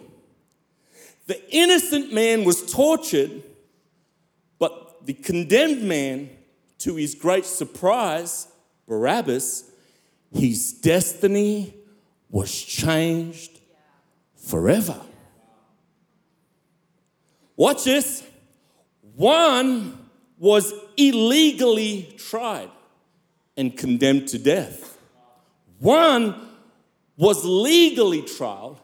The 1.27 1.55
innocent 1.55 2.11
man 2.11 2.43
was 2.43 2.71
tortured, 2.71 3.43
but 4.59 5.05
the 5.05 5.13
condemned 5.13 5.83
man, 5.83 6.29
to 6.79 6.95
his 6.95 7.13
great 7.13 7.45
surprise, 7.45 8.47
Barabbas, 8.87 9.69
his 10.33 10.73
destiny 10.73 11.75
was 12.29 12.51
changed 12.51 13.59
forever. 14.35 14.99
Watch 17.55 17.83
this. 17.83 18.23
One 19.15 19.97
was 20.37 20.73
illegally 20.97 22.15
tried 22.17 22.69
and 23.57 23.75
condemned 23.77 24.27
to 24.29 24.39
death. 24.39 24.97
One 25.79 26.49
was 27.17 27.45
legally 27.45 28.21
tried, 28.23 28.77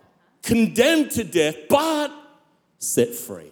condemned 0.44 1.12
to 1.12 1.24
death, 1.24 1.56
but 1.70 2.12
set 2.78 3.14
free. 3.14 3.52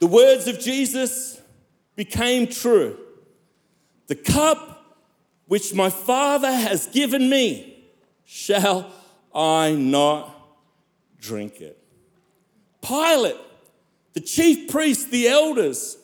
The 0.00 0.06
words 0.06 0.46
of 0.48 0.60
Jesus 0.60 1.40
became 1.96 2.46
true. 2.46 2.98
The 4.06 4.14
cup 4.14 4.96
which 5.46 5.74
my 5.74 5.88
Father 5.88 6.52
has 6.52 6.86
given 6.86 7.30
me, 7.30 7.84
shall 8.24 8.90
I 9.34 9.72
not 9.72 10.33
drink 11.24 11.60
it? 11.60 11.78
Pilate, 12.82 13.36
the 14.12 14.20
chief 14.20 14.70
priests, 14.70 15.06
the 15.06 15.28
elders, 15.28 15.96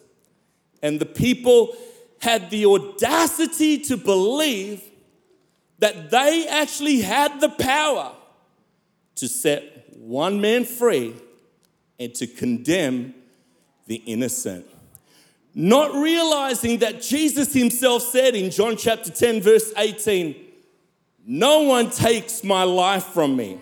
and 0.83 1.01
the 1.01 1.07
people 1.07 1.77
had 2.21 2.51
the 2.51 2.67
audacity 2.67 3.79
to 3.79 3.97
believe 3.97 4.83
that 5.79 6.11
they 6.11 6.47
actually 6.49 7.01
had 7.01 7.41
the 7.41 7.49
power 7.49 8.13
to 9.17 9.29
set 9.29 9.87
one 9.97 10.41
man 10.41 10.65
free 10.65 11.15
and 11.99 12.15
to 12.15 12.27
condemn 12.27 13.15
the 13.87 13.97
innocent 13.97 14.67
not 15.55 15.95
realizing 15.95 16.79
that 16.79 17.03
Jesus 17.03 17.53
himself 17.53 18.03
said 18.03 18.35
in 18.35 18.51
John 18.51 18.77
chapter 18.77 19.11
10, 19.11 19.43
verse 19.43 19.73
18, 19.77 20.37
No 21.27 21.63
one 21.63 21.91
takes 21.91 22.45
my 22.45 22.63
life 22.63 23.05
from 23.05 23.37
me. 23.37 23.59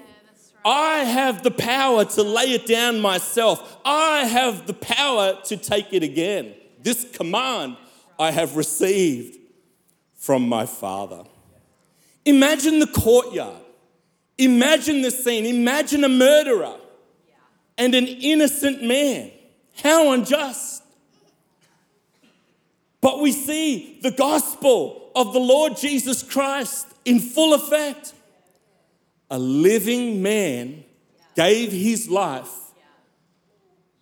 I 0.71 0.99
have 0.99 1.43
the 1.43 1.51
power 1.51 2.05
to 2.05 2.23
lay 2.23 2.53
it 2.53 2.67
down 2.67 3.01
myself. 3.01 3.79
I 3.87 4.27
have 4.27 4.67
the 4.67 4.75
power 4.75 5.39
to 5.45 5.57
take 5.57 5.95
it 5.95 6.03
again. 6.03 6.53
This 6.83 7.07
command 7.11 7.79
I 8.19 8.33
have 8.33 8.55
received 8.55 9.39
from 10.15 10.47
my 10.47 10.67
Father. 10.67 11.25
Imagine 12.27 12.81
the 12.81 12.87
courtyard. 12.87 13.63
Imagine 14.37 15.01
the 15.01 15.11
scene. 15.11 15.47
Imagine 15.47 16.05
a 16.05 16.09
murderer 16.11 16.77
and 17.79 17.95
an 17.95 18.07
innocent 18.07 18.83
man. 18.83 19.31
How 19.83 20.13
unjust. 20.13 20.83
But 23.01 23.21
we 23.21 23.33
see 23.33 24.01
the 24.03 24.11
gospel 24.11 25.13
of 25.17 25.33
the 25.33 25.41
Lord 25.41 25.79
Jesus 25.79 26.23
Christ 26.23 26.89
in 27.07 27.21
full 27.21 27.55
effect. 27.55 28.13
A 29.31 29.39
living 29.39 30.23
man 30.23 30.85
gave 31.35 31.71
his 31.71 32.09
life 32.09 32.51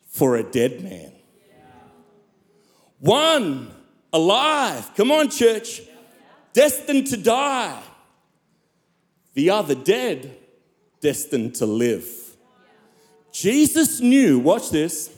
for 0.09 0.37
a 0.37 0.43
dead 0.43 0.83
man. 0.83 1.13
One 3.01 3.71
alive, 4.13 4.91
come 4.97 5.11
on, 5.11 5.29
church, 5.29 5.83
destined 6.53 7.09
to 7.09 7.17
die. 7.17 7.83
The 9.35 9.51
other 9.51 9.75
dead, 9.75 10.35
destined 11.01 11.57
to 11.57 11.67
live. 11.67 12.09
Jesus 13.33 14.01
knew, 14.01 14.39
watch 14.39 14.71
this, 14.71 15.15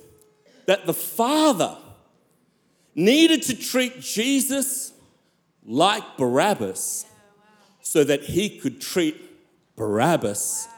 that 0.66 0.86
the 0.86 0.94
Father 0.94 1.78
needed 2.96 3.42
to 3.42 3.54
treat 3.54 4.00
Jesus 4.00 4.92
like 5.64 6.16
Barabbas 6.16 7.06
so 7.80 8.02
that 8.02 8.24
he 8.24 8.58
could 8.58 8.80
treat 8.80 9.27
Barabbas 9.78 10.68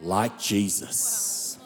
like 0.00 0.38
Jesus. 0.38 1.58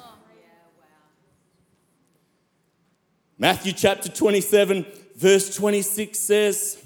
Matthew 3.38 3.72
chapter 3.72 4.08
27, 4.08 4.84
verse 5.16 5.54
26 5.56 6.18
says, 6.18 6.84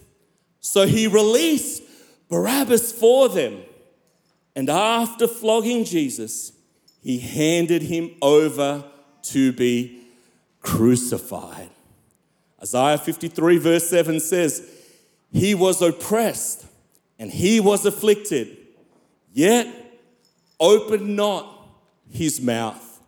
So 0.61 0.87
he 0.87 1.07
released 1.07 1.83
Barabbas 2.29 2.93
for 2.93 3.29
them, 3.29 3.63
and 4.55 4.69
after 4.69 5.27
flogging 5.27 5.85
Jesus, 5.85 6.53
he 7.03 7.19
handed 7.19 7.83
him 7.83 8.11
over 8.21 8.85
to 9.23 9.53
be 9.53 10.03
crucified. 10.61 11.71
Isaiah 12.61 12.99
53, 12.99 13.59
verse 13.59 13.89
7 13.89 14.21
says, 14.21 14.69
He 15.33 15.55
was 15.55 15.81
oppressed 15.81 16.67
and 17.19 17.31
he 17.31 17.61
was 17.61 17.87
afflicted, 17.87 18.57
yet 19.33 19.78
opened 20.61 21.17
not 21.17 21.69
his 22.11 22.41
mouth. 22.41 23.01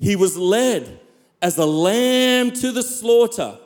He 0.00 0.16
was 0.16 0.36
led 0.36 1.00
as 1.40 1.58
a 1.58 1.66
lamb 1.66 2.50
to 2.52 2.72
the 2.72 2.82
slaughter, 2.82 3.58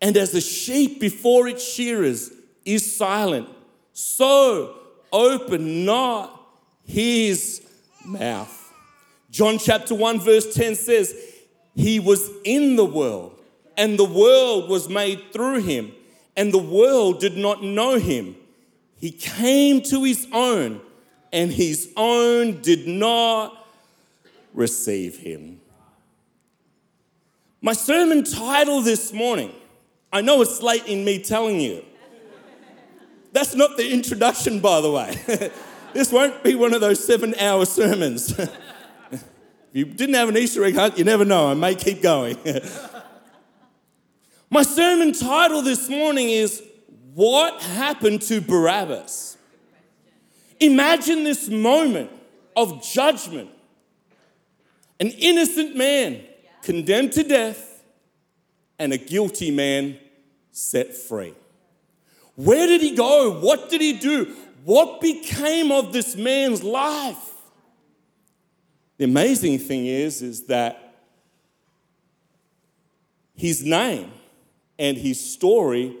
and 0.00 0.16
as 0.16 0.34
a 0.34 0.40
sheep 0.40 1.00
before 1.00 1.48
its 1.48 1.64
shearers 1.64 2.30
is 2.64 2.96
silent, 2.96 3.48
so 3.92 4.76
open 5.12 5.84
not 5.84 6.40
his 6.84 7.66
mouth. 8.04 8.72
John 9.30 9.58
chapter 9.58 9.94
1, 9.94 10.20
verse 10.20 10.54
10 10.54 10.74
says, 10.74 11.14
He 11.74 12.00
was 12.00 12.30
in 12.44 12.76
the 12.76 12.84
world, 12.84 13.38
and 13.76 13.98
the 13.98 14.04
world 14.04 14.68
was 14.68 14.88
made 14.88 15.32
through 15.32 15.62
him, 15.62 15.92
and 16.36 16.52
the 16.52 16.58
world 16.58 17.20
did 17.20 17.36
not 17.36 17.62
know 17.62 17.98
him. 17.98 18.36
He 18.98 19.10
came 19.10 19.82
to 19.82 20.04
his 20.04 20.26
own, 20.32 20.80
and 21.36 21.52
his 21.52 21.92
own 21.98 22.62
did 22.62 22.88
not 22.88 23.68
receive 24.54 25.18
him. 25.18 25.60
My 27.60 27.74
sermon 27.74 28.24
title 28.24 28.80
this 28.80 29.12
morning, 29.12 29.52
I 30.10 30.22
know 30.22 30.40
it's 30.40 30.62
late 30.62 30.86
in 30.86 31.04
me 31.04 31.22
telling 31.22 31.60
you. 31.60 31.84
That's 33.32 33.54
not 33.54 33.76
the 33.76 33.92
introduction, 33.92 34.60
by 34.60 34.80
the 34.80 34.90
way. 34.90 35.50
this 35.92 36.10
won't 36.10 36.42
be 36.42 36.54
one 36.54 36.72
of 36.72 36.80
those 36.80 37.04
seven 37.04 37.34
hour 37.34 37.66
sermons. 37.66 38.30
if 39.10 39.22
you 39.74 39.84
didn't 39.84 40.14
have 40.14 40.30
an 40.30 40.38
Easter 40.38 40.64
egg 40.64 40.74
hunt, 40.74 40.96
you 40.96 41.04
never 41.04 41.26
know. 41.26 41.50
I 41.50 41.54
may 41.54 41.74
keep 41.74 42.00
going. 42.00 42.38
My 44.48 44.62
sermon 44.62 45.12
title 45.12 45.60
this 45.60 45.90
morning 45.90 46.30
is 46.30 46.62
What 47.12 47.60
Happened 47.60 48.22
to 48.22 48.40
Barabbas? 48.40 49.35
Imagine 50.60 51.24
this 51.24 51.48
moment 51.48 52.10
of 52.56 52.82
judgment. 52.82 53.50
An 54.98 55.08
innocent 55.08 55.76
man 55.76 56.22
condemned 56.62 57.12
to 57.12 57.22
death 57.22 57.84
and 58.78 58.92
a 58.92 58.98
guilty 58.98 59.50
man 59.50 59.98
set 60.52 60.94
free. 60.94 61.34
Where 62.34 62.66
did 62.66 62.80
he 62.80 62.94
go? 62.94 63.38
What 63.40 63.70
did 63.70 63.80
he 63.80 63.94
do? 63.94 64.34
What 64.64 65.00
became 65.00 65.70
of 65.70 65.92
this 65.92 66.16
man's 66.16 66.62
life? 66.62 67.32
The 68.98 69.04
amazing 69.04 69.58
thing 69.58 69.86
is, 69.86 70.22
is 70.22 70.46
that 70.46 70.94
his 73.34 73.62
name 73.64 74.10
and 74.78 74.96
his 74.96 75.20
story 75.20 75.96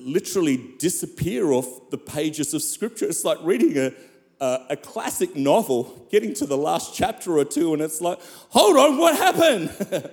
literally 0.00 0.74
disappear 0.78 1.52
off 1.52 1.90
the 1.90 1.98
pages 1.98 2.54
of 2.54 2.62
scripture. 2.62 3.06
It's 3.06 3.24
like 3.24 3.38
reading 3.42 3.76
a, 3.78 3.92
a, 4.40 4.66
a, 4.70 4.76
classic 4.76 5.36
novel, 5.36 6.06
getting 6.10 6.34
to 6.34 6.46
the 6.46 6.56
last 6.56 6.94
chapter 6.94 7.38
or 7.38 7.44
two, 7.44 7.72
and 7.72 7.82
it's 7.82 8.00
like, 8.00 8.18
hold 8.50 8.76
on, 8.76 8.98
what 8.98 9.16
happened? 9.16 9.70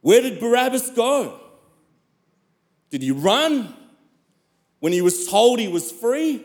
Where 0.00 0.20
did 0.20 0.38
Barabbas 0.40 0.90
go? 0.90 1.40
Did 2.90 3.02
he 3.02 3.10
run 3.10 3.74
when 4.80 4.92
he 4.92 5.00
was 5.00 5.26
told 5.26 5.58
he 5.58 5.68
was 5.68 5.90
free? 5.90 6.44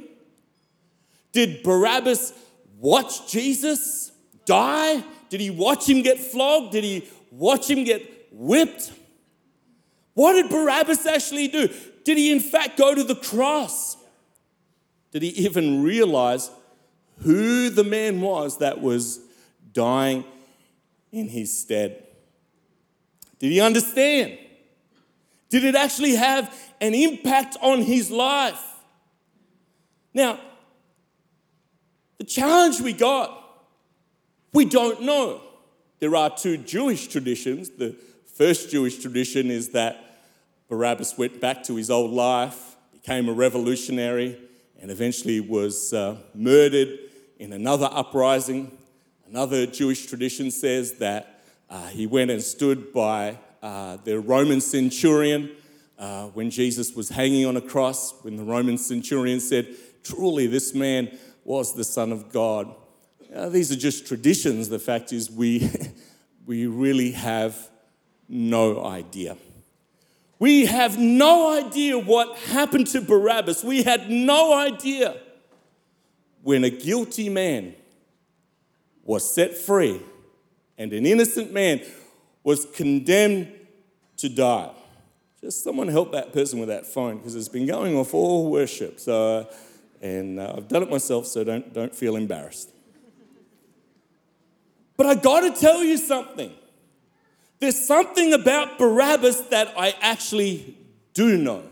Did 1.31 1.61
Barabbas 1.63 2.33
watch 2.79 3.29
Jesus 3.29 4.11
die? 4.45 5.03
Did 5.29 5.41
he 5.41 5.49
watch 5.49 5.87
him 5.87 6.01
get 6.01 6.17
flogged? 6.17 6.71
Did 6.71 6.83
he 6.83 7.07
watch 7.31 7.69
him 7.69 7.83
get 7.83 8.29
whipped? 8.31 8.93
What 10.13 10.33
did 10.33 10.49
Barabbas 10.49 11.05
actually 11.05 11.47
do? 11.47 11.69
Did 12.03 12.17
he, 12.17 12.31
in 12.31 12.39
fact, 12.39 12.77
go 12.77 12.93
to 12.93 13.03
the 13.03 13.15
cross? 13.15 13.97
Did 15.11 15.21
he 15.21 15.29
even 15.29 15.83
realize 15.83 16.51
who 17.19 17.69
the 17.69 17.83
man 17.83 18.21
was 18.21 18.59
that 18.59 18.81
was 18.81 19.19
dying 19.73 20.23
in 21.11 21.27
his 21.27 21.57
stead? 21.57 22.03
Did 23.39 23.51
he 23.51 23.61
understand? 23.61 24.37
Did 25.49 25.63
it 25.63 25.75
actually 25.75 26.15
have 26.15 26.53
an 26.79 26.93
impact 26.93 27.57
on 27.61 27.81
his 27.81 28.11
life? 28.11 28.61
Now, 30.13 30.39
the 32.17 32.23
challenge 32.23 32.81
we 32.81 32.93
got, 32.93 33.35
we 34.53 34.65
don't 34.65 35.01
know. 35.01 35.41
There 35.99 36.15
are 36.15 36.35
two 36.35 36.57
Jewish 36.57 37.07
traditions. 37.07 37.69
The 37.71 37.95
first 38.39 38.69
Jewish 38.69 38.99
tradition 38.99 39.51
is 39.51 39.71
that 39.71 40.15
Barabbas 40.69 41.17
went 41.17 41.41
back 41.41 41.61
to 41.63 41.75
his 41.75 41.89
old 41.89 42.11
life, 42.11 42.77
became 42.93 43.27
a 43.27 43.33
revolutionary, 43.33 44.39
and 44.79 44.89
eventually 44.89 45.41
was 45.41 45.91
uh, 45.91 46.15
murdered 46.33 46.99
in 47.37 47.51
another 47.51 47.89
uprising. 47.91 48.71
Another 49.27 49.65
Jewish 49.65 50.05
tradition 50.05 50.51
says 50.51 50.93
that 50.99 51.41
uh, 51.69 51.87
he 51.87 52.07
went 52.07 52.31
and 52.31 52.41
stood 52.41 52.93
by 52.93 53.37
uh, 53.61 53.97
the 54.05 54.21
Roman 54.21 54.61
centurion 54.61 55.51
uh, 55.97 56.27
when 56.27 56.49
Jesus 56.49 56.95
was 56.95 57.09
hanging 57.09 57.45
on 57.45 57.57
a 57.57 57.61
cross, 57.61 58.13
when 58.21 58.37
the 58.37 58.43
Roman 58.45 58.77
centurion 58.77 59.41
said, 59.41 59.67
Truly, 60.01 60.47
this 60.47 60.73
man 60.73 61.19
was 61.43 61.75
the 61.75 61.83
Son 61.83 62.13
of 62.13 62.31
God. 62.31 62.73
Uh, 63.35 63.49
these 63.49 63.69
are 63.69 63.75
just 63.75 64.07
traditions. 64.07 64.69
The 64.69 64.79
fact 64.79 65.11
is, 65.11 65.29
we, 65.29 65.69
we 66.45 66.67
really 66.67 67.11
have 67.11 67.69
no 68.29 68.85
idea. 68.85 69.35
We 70.37 70.67
have 70.67 70.97
no 70.97 71.51
idea 71.51 71.97
what 71.97 72.37
happened 72.37 72.87
to 72.87 73.01
Barabbas. 73.01 73.63
We 73.63 73.83
had 73.83 74.09
no 74.09 74.53
idea 74.53 75.17
when 76.43 76.63
a 76.63 76.69
guilty 76.69 77.27
man 77.27 77.75
was 79.03 79.29
set 79.29 79.57
free 79.57 80.01
and 80.77 80.93
an 80.93 81.05
innocent 81.05 81.51
man 81.51 81.81
was 82.43 82.65
condemned 82.73 83.51
to 84.17 84.29
die. 84.29 84.71
Just 85.41 85.63
someone 85.63 85.87
help 85.87 86.11
that 86.13 86.31
person 86.31 86.59
with 86.59 86.69
that 86.69 86.85
phone 86.85 87.17
because 87.17 87.35
it's 87.35 87.49
been 87.49 87.65
going 87.65 87.95
off 87.95 88.13
all 88.13 88.49
worship. 88.49 88.99
So, 88.99 89.47
and 90.01 90.39
uh, 90.39 90.53
I've 90.57 90.67
done 90.67 90.83
it 90.83 90.89
myself, 90.89 91.27
so 91.27 91.43
don't, 91.43 91.73
don't 91.73 91.93
feel 91.93 92.15
embarrassed. 92.15 92.69
But 94.95 95.05
I 95.05 95.15
got 95.15 95.41
to 95.41 95.59
tell 95.59 95.83
you 95.83 95.97
something. 95.97 96.53
There's 97.59 97.79
something 97.79 98.33
about 98.33 98.77
Barabbas 98.77 99.41
that 99.49 99.73
I 99.77 99.93
actually 100.01 100.77
do 101.13 101.37
know. 101.37 101.63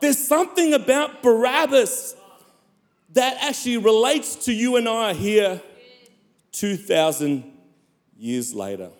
There's 0.00 0.18
something 0.18 0.74
about 0.74 1.22
Barabbas 1.22 2.14
that 3.14 3.38
actually 3.40 3.78
relates 3.78 4.34
to 4.44 4.52
you 4.52 4.76
and 4.76 4.88
I 4.88 5.14
here 5.14 5.62
2,000 6.52 7.52
years 8.16 8.54
later. 8.54 8.90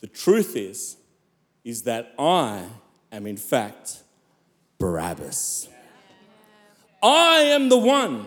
The 0.00 0.06
truth 0.06 0.56
is, 0.56 0.96
is 1.64 1.82
that 1.82 2.14
I 2.18 2.64
am 3.12 3.26
in 3.26 3.36
fact 3.36 4.02
Barabbas. 4.78 5.68
I 7.02 7.40
am 7.40 7.68
the 7.68 7.78
one 7.78 8.26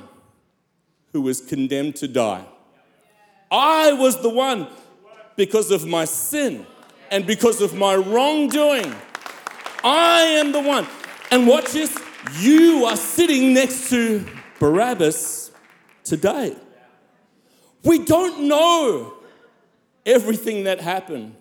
who 1.11 1.21
was 1.21 1.41
condemned 1.41 1.95
to 1.97 2.07
die. 2.07 2.45
I 3.49 3.93
was 3.93 4.21
the 4.21 4.29
one 4.29 4.67
because 5.38 5.71
of 5.71 5.86
my 5.86 6.04
sin 6.04 6.65
and 7.10 7.26
because 7.26 7.62
of 7.62 7.73
my 7.73 7.95
wrongdoing. 7.95 8.93
I 9.84 10.21
am 10.23 10.52
the 10.52 10.60
one. 10.60 10.86
And 11.32 11.47
watch 11.47 11.71
this 11.71 11.97
You 12.39 12.86
are 12.86 12.97
sitting 12.97 13.54
next 13.54 13.89
to 13.91 14.26
Barabbas 14.60 15.52
today. 16.04 16.58
We 17.84 18.00
don't 18.04 18.47
know 18.47 19.13
everything 20.06 20.65
that 20.65 20.82
happened, 20.82 21.36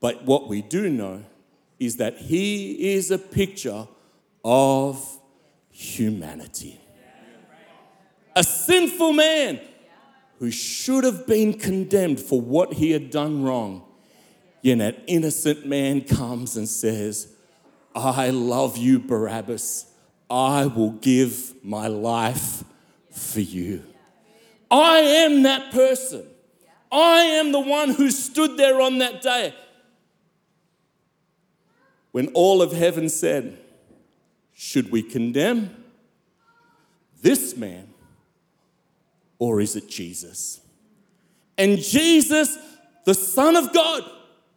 but 0.00 0.22
what 0.24 0.48
we 0.48 0.62
do 0.62 0.88
know 0.88 1.24
is 1.80 1.96
that 1.96 2.18
he 2.18 2.92
is 2.94 3.10
a 3.10 3.18
picture 3.18 3.88
of 4.44 5.18
humanity. 5.70 6.80
A 8.36 8.44
sinful 8.44 9.12
man 9.12 9.60
who 10.40 10.50
should 10.50 11.04
have 11.04 11.26
been 11.26 11.52
condemned 11.52 12.18
for 12.18 12.40
what 12.40 12.72
he 12.72 12.90
had 12.92 13.10
done 13.10 13.42
wrong. 13.42 13.82
Yet 14.62 14.78
that 14.78 15.04
innocent 15.06 15.66
man 15.66 16.00
comes 16.00 16.56
and 16.56 16.66
says, 16.66 17.28
I 17.94 18.30
love 18.30 18.78
you, 18.78 18.98
Barabbas. 18.98 19.86
I 20.30 20.66
will 20.66 20.92
give 20.92 21.52
my 21.62 21.88
life 21.88 22.64
for 23.10 23.40
you. 23.40 23.84
I 24.70 24.98
am 24.98 25.42
that 25.42 25.72
person. 25.72 26.26
I 26.90 27.20
am 27.20 27.52
the 27.52 27.60
one 27.60 27.90
who 27.90 28.10
stood 28.10 28.56
there 28.56 28.80
on 28.80 28.98
that 28.98 29.20
day 29.20 29.54
when 32.12 32.28
all 32.28 32.62
of 32.62 32.72
heaven 32.72 33.10
said, 33.10 33.58
Should 34.54 34.90
we 34.90 35.02
condemn 35.02 35.84
this 37.20 37.56
man 37.56 37.90
or 39.40 39.60
is 39.60 39.74
it 39.74 39.88
Jesus? 39.88 40.60
And 41.58 41.78
Jesus, 41.78 42.56
the 43.04 43.14
Son 43.14 43.56
of 43.56 43.72
God, 43.72 44.08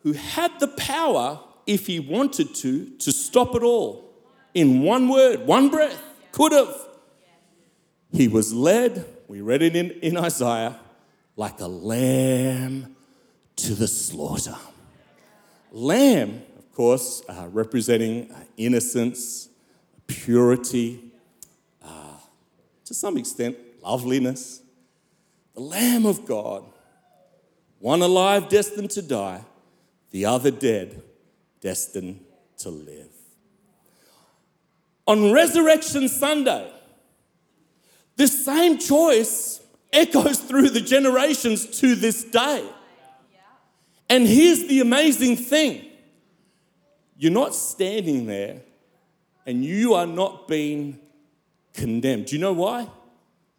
who 0.04 0.14
had 0.14 0.52
the 0.60 0.68
power, 0.68 1.40
if 1.66 1.88
he 1.88 2.00
wanted 2.00 2.54
to, 2.56 2.90
to 3.00 3.12
stop 3.12 3.56
it 3.56 3.64
all 3.64 4.14
in 4.54 4.82
one 4.82 5.10
word, 5.10 5.48
one 5.48 5.70
breath, 5.70 6.02
could 6.32 6.52
have. 6.52 6.76
He 8.12 8.28
was 8.28 8.54
led, 8.54 9.06
we 9.28 9.42
read 9.42 9.64
it 9.64 9.76
in, 9.76 9.92
in 10.02 10.18
Isaiah, 10.18 10.80
like 11.36 11.60
a 11.62 11.68
lamb 11.68 12.96
to 13.56 13.74
the 13.74 13.88
slaughter. 13.88 14.58
Lamb, 15.72 16.44
of 16.58 16.72
course, 16.74 17.24
uh, 17.28 17.48
representing 17.52 18.32
uh, 18.32 18.44
innocence, 18.58 19.50
purity, 20.08 21.00
uh, 21.84 22.18
to 22.86 22.94
some 22.94 23.18
extent, 23.18 23.58
loveliness. 23.82 24.63
The 25.54 25.62
Lamb 25.62 26.06
of 26.06 26.26
God, 26.26 26.64
one 27.80 28.02
alive, 28.02 28.50
destined 28.50 28.92
to 28.92 29.02
die, 29.02 29.42
the 30.12 30.26
other 30.26 30.52
dead, 30.52 31.02
destined 31.62 32.24
to 32.60 32.70
live. 32.70 33.10
On 35.06 35.32
Resurrection 35.32 36.08
Sunday, 36.08 36.72
this 38.16 38.46
same 38.46 38.78
choice 38.78 39.60
echoes 39.92 40.40
through 40.40 40.70
the 40.70 40.82
generations 40.82 41.66
to 41.80 41.96
this 41.96 42.24
day. 42.24 42.68
And 44.10 44.28
here's 44.28 44.68
the 44.68 44.80
amazing 44.80 45.38
thing 45.38 45.86
you're 47.18 47.32
not 47.32 47.56
standing 47.56 48.26
there 48.26 48.62
and 49.46 49.64
you 49.64 49.94
are 49.94 50.08
not 50.08 50.48
being 50.48 51.00
condemned. 51.74 52.28
Do 52.28 52.36
you 52.36 52.42
know 52.42 52.54
why? 52.54 52.88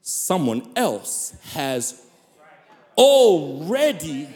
Someone 0.06 0.70
else 0.76 1.32
has 1.54 2.02
already, 2.94 4.28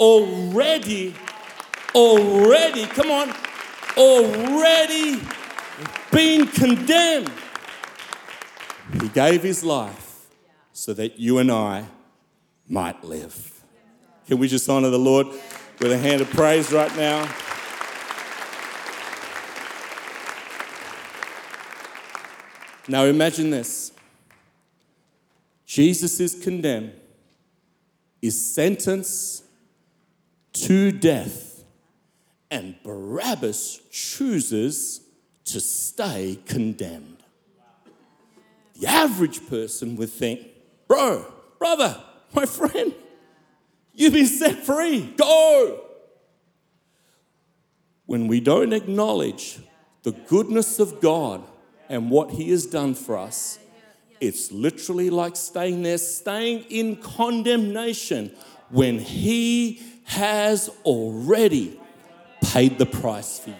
already, 0.00 1.14
already, 1.94 2.86
come 2.86 3.10
on, 3.10 3.34
already 3.98 5.20
been 6.10 6.46
condemned. 6.46 7.30
He 8.98 9.08
gave 9.10 9.42
his 9.42 9.62
life 9.62 10.26
so 10.72 10.94
that 10.94 11.20
you 11.20 11.36
and 11.36 11.52
I 11.52 11.84
might 12.66 13.04
live. 13.04 13.62
Can 14.26 14.38
we 14.38 14.48
just 14.48 14.66
honor 14.70 14.88
the 14.88 14.98
Lord 14.98 15.26
with 15.80 15.92
a 15.92 15.98
hand 15.98 16.22
of 16.22 16.30
praise 16.30 16.72
right 16.72 16.96
now? 16.96 17.30
Now 22.88 23.04
imagine 23.04 23.50
this 23.50 23.93
Jesus 25.74 26.20
is 26.20 26.40
condemned, 26.40 26.92
is 28.22 28.54
sentenced 28.54 29.42
to 30.52 30.92
death, 30.92 31.64
and 32.48 32.76
Barabbas 32.84 33.80
chooses 33.90 35.00
to 35.46 35.58
stay 35.58 36.38
condemned. 36.46 37.24
The 38.78 38.86
average 38.86 39.48
person 39.48 39.96
would 39.96 40.10
think, 40.10 40.46
Bro, 40.86 41.34
brother, 41.58 42.00
my 42.32 42.46
friend, 42.46 42.94
you've 43.94 44.12
been 44.12 44.26
set 44.26 44.58
free, 44.64 45.12
go. 45.16 45.86
When 48.06 48.28
we 48.28 48.38
don't 48.38 48.72
acknowledge 48.72 49.58
the 50.04 50.12
goodness 50.12 50.78
of 50.78 51.00
God 51.00 51.42
and 51.88 52.12
what 52.12 52.30
He 52.30 52.50
has 52.50 52.64
done 52.64 52.94
for 52.94 53.18
us, 53.18 53.58
it's 54.20 54.52
literally 54.52 55.10
like 55.10 55.36
staying 55.36 55.82
there, 55.82 55.98
staying 55.98 56.64
in 56.70 56.96
condemnation 56.96 58.32
when 58.70 58.98
He 58.98 59.82
has 60.04 60.70
already 60.84 61.78
paid 62.42 62.78
the 62.78 62.86
price 62.86 63.38
for 63.38 63.50
you. 63.50 63.56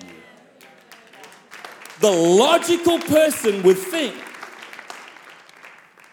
The 2.01 2.11
logical 2.11 2.99
person 2.99 3.62
would 3.62 3.79
think, 3.79 4.14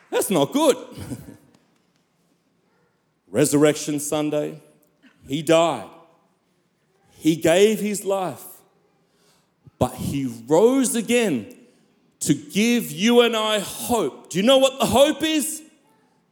that's 0.10 0.30
not 0.30 0.54
good. 0.54 0.78
Resurrection 3.28 4.00
Sunday, 4.00 4.62
he 5.28 5.42
died. 5.42 5.90
He 7.12 7.36
gave 7.36 7.80
his 7.80 8.04
life, 8.04 8.44
but 9.80 9.94
he 9.94 10.26
rose 10.48 10.96
again 10.96 11.56
to 12.22 12.34
give 12.34 12.92
you 12.92 13.22
and 13.22 13.36
I 13.36 13.60
hope. 13.60 14.30
Do 14.30 14.40
you 14.40 14.44
know 14.44 14.58
what 14.58 14.80
the 14.80 14.86
hope 14.86 15.24
is? 15.24 15.62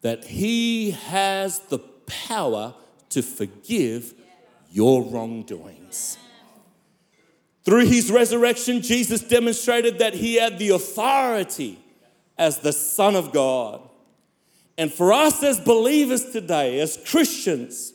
That 0.01 0.23
he 0.23 0.91
has 0.91 1.59
the 1.59 1.79
power 1.79 2.73
to 3.09 3.21
forgive 3.21 4.13
your 4.71 5.03
wrongdoings. 5.03 6.17
Through 7.63 7.87
his 7.87 8.11
resurrection, 8.11 8.81
Jesus 8.81 9.21
demonstrated 9.21 9.99
that 9.99 10.13
he 10.13 10.35
had 10.35 10.57
the 10.57 10.69
authority 10.69 11.79
as 12.37 12.59
the 12.59 12.71
Son 12.71 13.15
of 13.15 13.31
God. 13.31 13.81
And 14.77 14.93
for 14.93 15.11
us 15.11 15.43
as 15.43 15.59
believers 15.59 16.31
today, 16.31 16.79
as 16.79 16.97
Christians, 17.05 17.93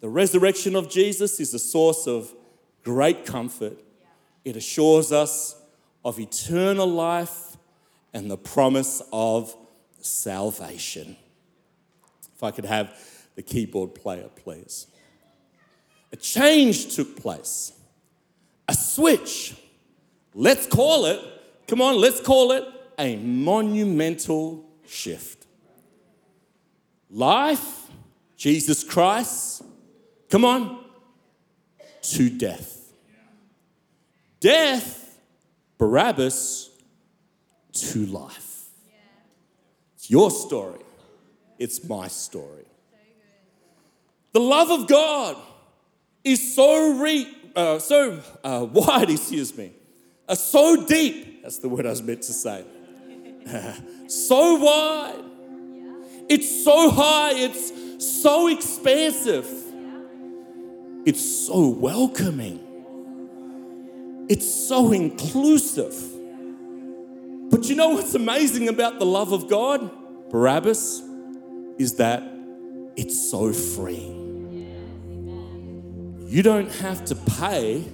the 0.00 0.08
resurrection 0.08 0.74
of 0.74 0.90
Jesus 0.90 1.38
is 1.38 1.54
a 1.54 1.58
source 1.58 2.06
of 2.06 2.34
great 2.82 3.24
comfort. 3.24 3.78
It 4.44 4.56
assures 4.56 5.12
us 5.12 5.54
of 6.06 6.20
eternal 6.20 6.86
life 6.86 7.56
and 8.14 8.30
the 8.30 8.36
promise 8.36 9.02
of 9.12 9.52
salvation. 9.98 11.16
If 12.32 12.44
I 12.44 12.52
could 12.52 12.64
have 12.64 12.96
the 13.34 13.42
keyboard 13.42 13.92
player, 13.92 14.28
please. 14.36 14.86
A 16.12 16.16
change 16.16 16.94
took 16.94 17.20
place, 17.20 17.72
a 18.68 18.74
switch. 18.74 19.56
Let's 20.32 20.68
call 20.68 21.06
it, 21.06 21.20
come 21.66 21.82
on, 21.82 21.96
let's 21.96 22.20
call 22.20 22.52
it 22.52 22.62
a 22.96 23.16
monumental 23.16 24.64
shift. 24.86 25.44
Life, 27.10 27.90
Jesus 28.36 28.84
Christ, 28.84 29.64
come 30.30 30.44
on, 30.44 30.84
to 32.02 32.30
death. 32.30 32.92
Death, 34.38 35.05
Barabbas, 35.78 36.70
to 37.72 38.06
life. 38.06 38.64
It's 39.96 40.10
your 40.10 40.30
story, 40.30 40.80
it's 41.58 41.84
my 41.84 42.08
story. 42.08 42.64
The 44.32 44.40
love 44.40 44.70
of 44.70 44.86
God 44.86 45.36
is 46.22 46.54
so, 46.54 46.98
re, 46.98 47.26
uh, 47.54 47.78
so 47.78 48.20
uh, 48.44 48.66
wide, 48.72 49.10
excuse 49.10 49.56
me, 49.56 49.72
uh, 50.28 50.34
so 50.34 50.84
deep, 50.84 51.42
that's 51.42 51.58
the 51.58 51.68
word 51.68 51.86
I 51.86 51.90
was 51.90 52.02
meant 52.02 52.22
to 52.22 52.32
say 52.32 52.64
so 54.08 54.56
wide, 54.56 55.24
it's 56.28 56.64
so 56.64 56.90
high, 56.90 57.32
it's 57.34 57.72
so 58.22 58.48
expansive, 58.48 59.48
it's 61.06 61.46
so 61.46 61.68
welcoming, 61.68 62.65
it's 64.28 64.50
so 64.50 64.92
inclusive. 64.92 65.94
But 67.50 67.68
you 67.68 67.76
know 67.76 67.90
what's 67.90 68.14
amazing 68.14 68.68
about 68.68 68.98
the 68.98 69.06
love 69.06 69.32
of 69.32 69.48
God, 69.48 69.90
Barabbas, 70.30 71.02
is 71.78 71.96
that 71.96 72.22
it's 72.96 73.30
so 73.30 73.52
free. 73.52 74.12
You 76.28 76.42
don't 76.42 76.70
have 76.76 77.04
to 77.06 77.14
pay, 77.14 77.84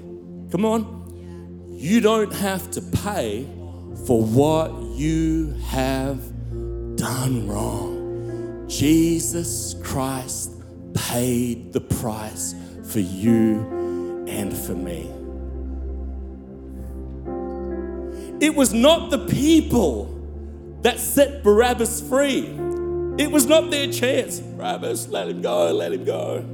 come 0.51 0.65
on, 0.65 1.67
you 1.69 2.01
don't 2.01 2.33
have 2.33 2.71
to 2.73 2.81
pay 2.81 3.45
for 4.07 4.23
what 4.23 4.73
you 4.97 5.53
have 5.67 6.19
done 6.97 7.47
wrong. 7.47 8.67
Jesus 8.69 9.75
Christ 9.83 10.53
paid 10.95 11.73
the 11.73 11.81
price 11.81 12.55
for 12.85 13.01
you 13.01 14.25
and 14.29 14.57
for 14.57 14.75
me. 14.75 15.22
It 18.43 18.57
was 18.57 18.75
not 18.75 19.13
the 19.13 19.21
people 19.21 20.81
that 20.83 20.99
set 20.99 21.45
Barabbas 21.45 22.01
free. 22.09 22.49
It 23.17 23.31
was 23.31 23.47
not 23.47 23.71
their 23.71 23.87
chance. 23.87 24.41
Barabbas, 24.41 25.07
let 25.11 25.29
him 25.29 25.43
go, 25.43 25.73
let 25.73 25.93
him 25.93 26.05
go. 26.05 26.45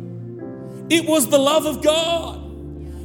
It 0.90 1.09
was 1.09 1.29
the 1.29 1.38
love 1.38 1.64
of 1.64 1.83
God. 1.83 2.44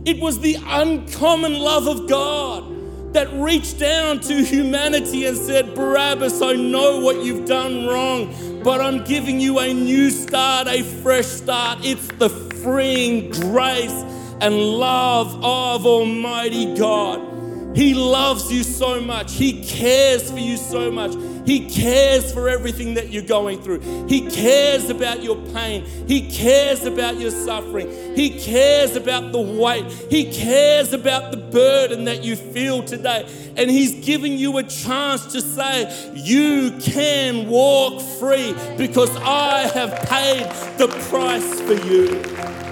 It 0.05 0.19
was 0.19 0.41
the 0.41 0.57
uncommon 0.61 1.59
love 1.59 1.87
of 1.87 2.09
God 2.09 3.13
that 3.13 3.31
reached 3.31 3.79
down 3.79 4.19
to 4.19 4.43
humanity 4.43 5.27
and 5.27 5.37
said, 5.37 5.75
Barabbas, 5.75 6.41
I 6.41 6.51
know 6.51 6.99
what 6.99 7.23
you've 7.23 7.47
done 7.47 7.85
wrong, 7.85 8.61
but 8.63 8.81
I'm 8.81 9.05
giving 9.05 9.39
you 9.39 9.59
a 9.59 9.73
new 9.73 10.09
start, 10.09 10.67
a 10.67 10.83
fresh 10.83 11.27
start. 11.27 11.79
It's 11.85 12.05
the 12.19 12.27
freeing 12.29 13.29
grace 13.29 14.03
and 14.41 14.53
love 14.57 15.35
of 15.41 15.85
Almighty 15.85 16.75
God. 16.75 17.32
He 17.75 17.93
loves 17.93 18.51
you 18.51 18.63
so 18.63 19.01
much. 19.01 19.33
He 19.33 19.63
cares 19.63 20.29
for 20.29 20.37
you 20.37 20.57
so 20.57 20.91
much. 20.91 21.15
He 21.45 21.69
cares 21.69 22.31
for 22.31 22.47
everything 22.47 22.93
that 22.93 23.09
you're 23.09 23.23
going 23.23 23.61
through. 23.61 24.07
He 24.07 24.29
cares 24.29 24.89
about 24.89 25.23
your 25.23 25.35
pain. 25.53 25.83
He 26.07 26.29
cares 26.31 26.85
about 26.85 27.19
your 27.19 27.31
suffering. 27.31 28.15
He 28.15 28.39
cares 28.39 28.95
about 28.95 29.31
the 29.31 29.41
weight. 29.41 29.85
He 30.09 30.31
cares 30.31 30.93
about 30.93 31.31
the 31.31 31.37
burden 31.37 32.05
that 32.05 32.23
you 32.23 32.35
feel 32.35 32.83
today. 32.83 33.27
And 33.57 33.69
He's 33.69 34.05
giving 34.05 34.37
you 34.37 34.57
a 34.57 34.63
chance 34.63 35.25
to 35.33 35.41
say, 35.41 36.11
You 36.13 36.77
can 36.79 37.49
walk 37.49 38.01
free 38.19 38.55
because 38.77 39.15
I 39.17 39.67
have 39.73 40.07
paid 40.07 40.43
the 40.77 40.87
price 41.09 41.59
for 41.61 41.73
you. 41.73 42.62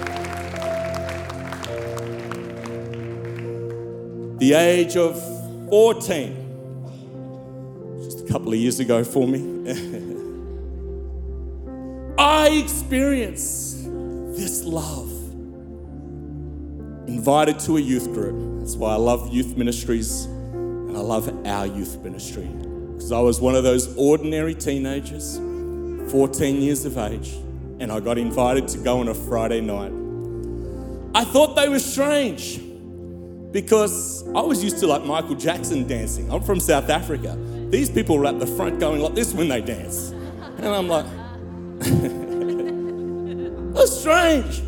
The 4.42 4.54
age 4.54 4.96
of 4.96 5.14
14, 5.70 8.00
just 8.02 8.24
a 8.24 8.28
couple 8.28 8.48
of 8.48 8.56
years 8.58 8.80
ago 8.80 9.04
for 9.04 9.28
me, 9.28 9.38
I 12.18 12.48
experienced 12.48 13.84
this 14.36 14.64
love. 14.64 15.12
Invited 17.06 17.60
to 17.60 17.76
a 17.76 17.80
youth 17.80 18.12
group. 18.12 18.58
That's 18.58 18.74
why 18.74 18.94
I 18.94 18.96
love 18.96 19.32
youth 19.32 19.56
ministries 19.56 20.24
and 20.24 20.96
I 20.96 21.00
love 21.00 21.46
our 21.46 21.68
youth 21.68 22.00
ministry. 22.00 22.48
Because 22.48 23.12
I 23.12 23.20
was 23.20 23.40
one 23.40 23.54
of 23.54 23.62
those 23.62 23.96
ordinary 23.96 24.56
teenagers, 24.56 25.36
14 26.10 26.60
years 26.60 26.84
of 26.84 26.98
age, 26.98 27.32
and 27.78 27.92
I 27.92 28.00
got 28.00 28.18
invited 28.18 28.66
to 28.68 28.78
go 28.78 28.98
on 28.98 29.06
a 29.06 29.14
Friday 29.14 29.60
night. 29.60 29.92
I 31.14 31.22
thought 31.22 31.54
they 31.54 31.68
were 31.68 31.78
strange 31.78 32.60
because 33.52 34.26
I 34.28 34.40
was 34.40 34.64
used 34.64 34.80
to 34.80 34.86
like 34.86 35.04
Michael 35.04 35.34
Jackson 35.34 35.86
dancing. 35.86 36.32
I'm 36.32 36.42
from 36.42 36.58
South 36.58 36.88
Africa. 36.88 37.36
These 37.68 37.90
people 37.90 38.16
were 38.18 38.26
at 38.26 38.40
the 38.40 38.46
front 38.46 38.80
going 38.80 39.00
like 39.00 39.14
this 39.14 39.34
when 39.34 39.48
they 39.48 39.60
dance. 39.60 40.10
And 40.10 40.66
I'm 40.66 40.88
like, 40.88 41.04
that's 43.74 43.98
strange. 43.98 44.62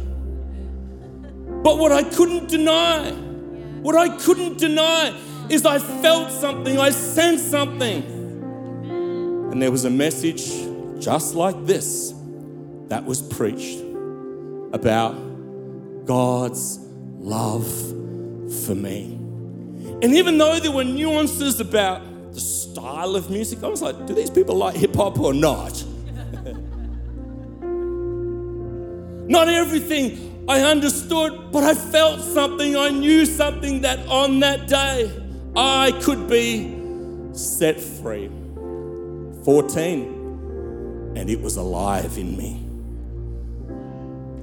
But 1.62 1.78
what 1.78 1.92
I 1.92 2.02
couldn't 2.02 2.48
deny, 2.48 3.10
what 3.80 3.96
I 3.96 4.14
couldn't 4.18 4.58
deny 4.58 5.18
is 5.48 5.64
I 5.64 5.78
felt 5.78 6.30
something, 6.30 6.78
I 6.78 6.90
sensed 6.90 7.50
something. 7.50 8.02
And 9.52 9.62
there 9.62 9.70
was 9.70 9.86
a 9.86 9.90
message 9.90 10.50
just 10.98 11.34
like 11.34 11.64
this 11.64 12.12
that 12.88 13.04
was 13.04 13.22
preached 13.22 13.80
about 14.72 15.14
God's 16.04 16.78
love 17.18 17.93
for 18.54 18.74
me. 18.74 19.14
And 20.02 20.14
even 20.14 20.38
though 20.38 20.58
there 20.58 20.72
were 20.72 20.84
nuances 20.84 21.60
about 21.60 22.02
the 22.32 22.40
style 22.40 23.16
of 23.16 23.30
music, 23.30 23.62
I 23.62 23.68
was 23.68 23.80
like, 23.82 24.06
do 24.06 24.14
these 24.14 24.30
people 24.30 24.56
like 24.56 24.74
hip 24.74 24.94
hop 24.94 25.18
or 25.18 25.32
not? 25.32 25.84
not 29.28 29.48
everything 29.48 30.44
I 30.48 30.60
understood, 30.60 31.52
but 31.52 31.64
I 31.64 31.74
felt 31.74 32.20
something, 32.20 32.76
I 32.76 32.90
knew 32.90 33.24
something 33.24 33.80
that 33.82 34.06
on 34.08 34.40
that 34.40 34.68
day 34.68 35.10
I 35.56 35.92
could 36.02 36.28
be 36.28 36.76
set 37.32 37.80
free. 37.80 38.30
14, 39.44 41.12
and 41.16 41.30
it 41.30 41.40
was 41.40 41.56
alive 41.56 42.18
in 42.18 42.36
me. 42.36 42.60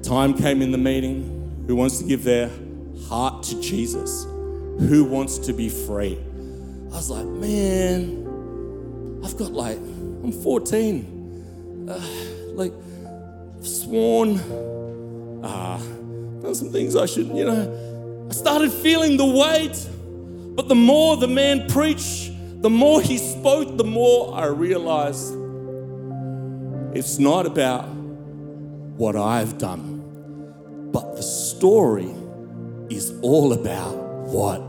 Time 0.02 0.34
came 0.34 0.62
in 0.62 0.72
the 0.72 0.78
meeting. 0.78 1.64
Who 1.68 1.76
wants 1.76 2.00
to 2.00 2.04
give 2.06 2.24
their 2.24 2.50
heart 3.08 3.44
to 3.44 3.62
Jesus, 3.62 4.24
who 4.24 5.04
wants 5.04 5.38
to 5.40 5.54
be 5.54 5.70
free. 5.70 6.18
I 6.92 6.96
was 6.96 7.10
like, 7.10 7.26
man, 7.26 9.22
I've 9.24 9.38
got 9.38 9.52
like, 9.52 9.78
I'm 9.78 10.32
14. 10.32 11.88
Uh, 11.90 12.00
like, 12.54 12.74
I've 13.58 13.68
sworn, 13.68 14.38
uh, 15.44 15.78
done 16.42 16.56
some 16.56 16.70
things 16.70 16.96
I 16.96 17.06
shouldn't, 17.06 17.36
you 17.36 17.46
know. 17.46 18.28
I 18.30 18.34
started 18.34 18.72
feeling 18.72 19.18
the 19.18 19.26
weight, 19.26 19.88
but 20.56 20.68
the 20.68 20.76
more 20.76 21.18
the 21.18 21.28
man 21.28 21.68
preached, 21.68 22.32
the 22.62 22.70
more 22.70 23.02
he 23.02 23.18
spoke, 23.18 23.78
the 23.78 23.84
more 23.84 24.36
I 24.36 24.46
realized 24.46 25.34
it's 26.94 27.20
not 27.20 27.46
about 27.46 27.88
what 28.98 29.16
I've 29.16 29.58
done, 29.58 30.90
but 30.92 31.16
the 31.16 31.24
story 31.24 32.14
is 32.96 33.14
all 33.22 33.54
about 33.54 33.96
what 33.96 34.62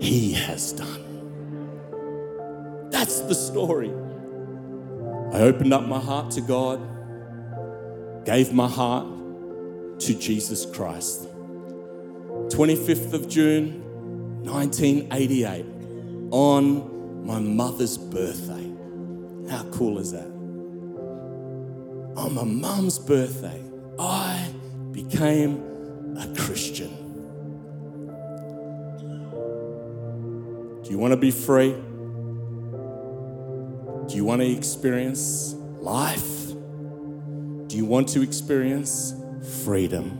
He 0.00 0.32
has 0.32 0.72
done. 0.72 1.00
That's 2.90 3.20
the 3.20 3.34
story. 3.34 3.92
I 5.32 5.40
opened 5.40 5.72
up 5.72 5.86
my 5.86 5.98
heart 5.98 6.30
to 6.32 6.40
God, 6.40 6.80
gave 8.24 8.52
my 8.52 8.68
heart 8.68 9.06
to 10.00 10.14
Jesus 10.14 10.66
Christ. 10.66 11.28
25th 12.48 13.12
of 13.14 13.28
June, 13.28 13.82
1988, 14.44 15.64
on 16.30 17.24
my 17.24 17.38
mother's 17.38 17.96
birthday. 17.96 18.70
How 19.48 19.64
cool 19.70 19.98
is 19.98 20.12
that? 20.12 20.26
On 22.16 22.34
my 22.34 22.44
mum's 22.44 22.98
birthday, 22.98 23.62
I 23.98 24.48
became 24.92 25.62
a 26.18 26.26
Christian. 26.36 26.71
You 30.92 30.98
want 30.98 31.12
to 31.12 31.16
be 31.16 31.30
free? 31.30 31.72
Do 34.08 34.14
you 34.14 34.26
want 34.26 34.42
to 34.42 34.52
experience 34.52 35.54
life? 35.80 36.48
Do 37.66 37.78
you 37.78 37.86
want 37.86 38.08
to 38.10 38.20
experience 38.20 39.14
freedom? 39.64 40.18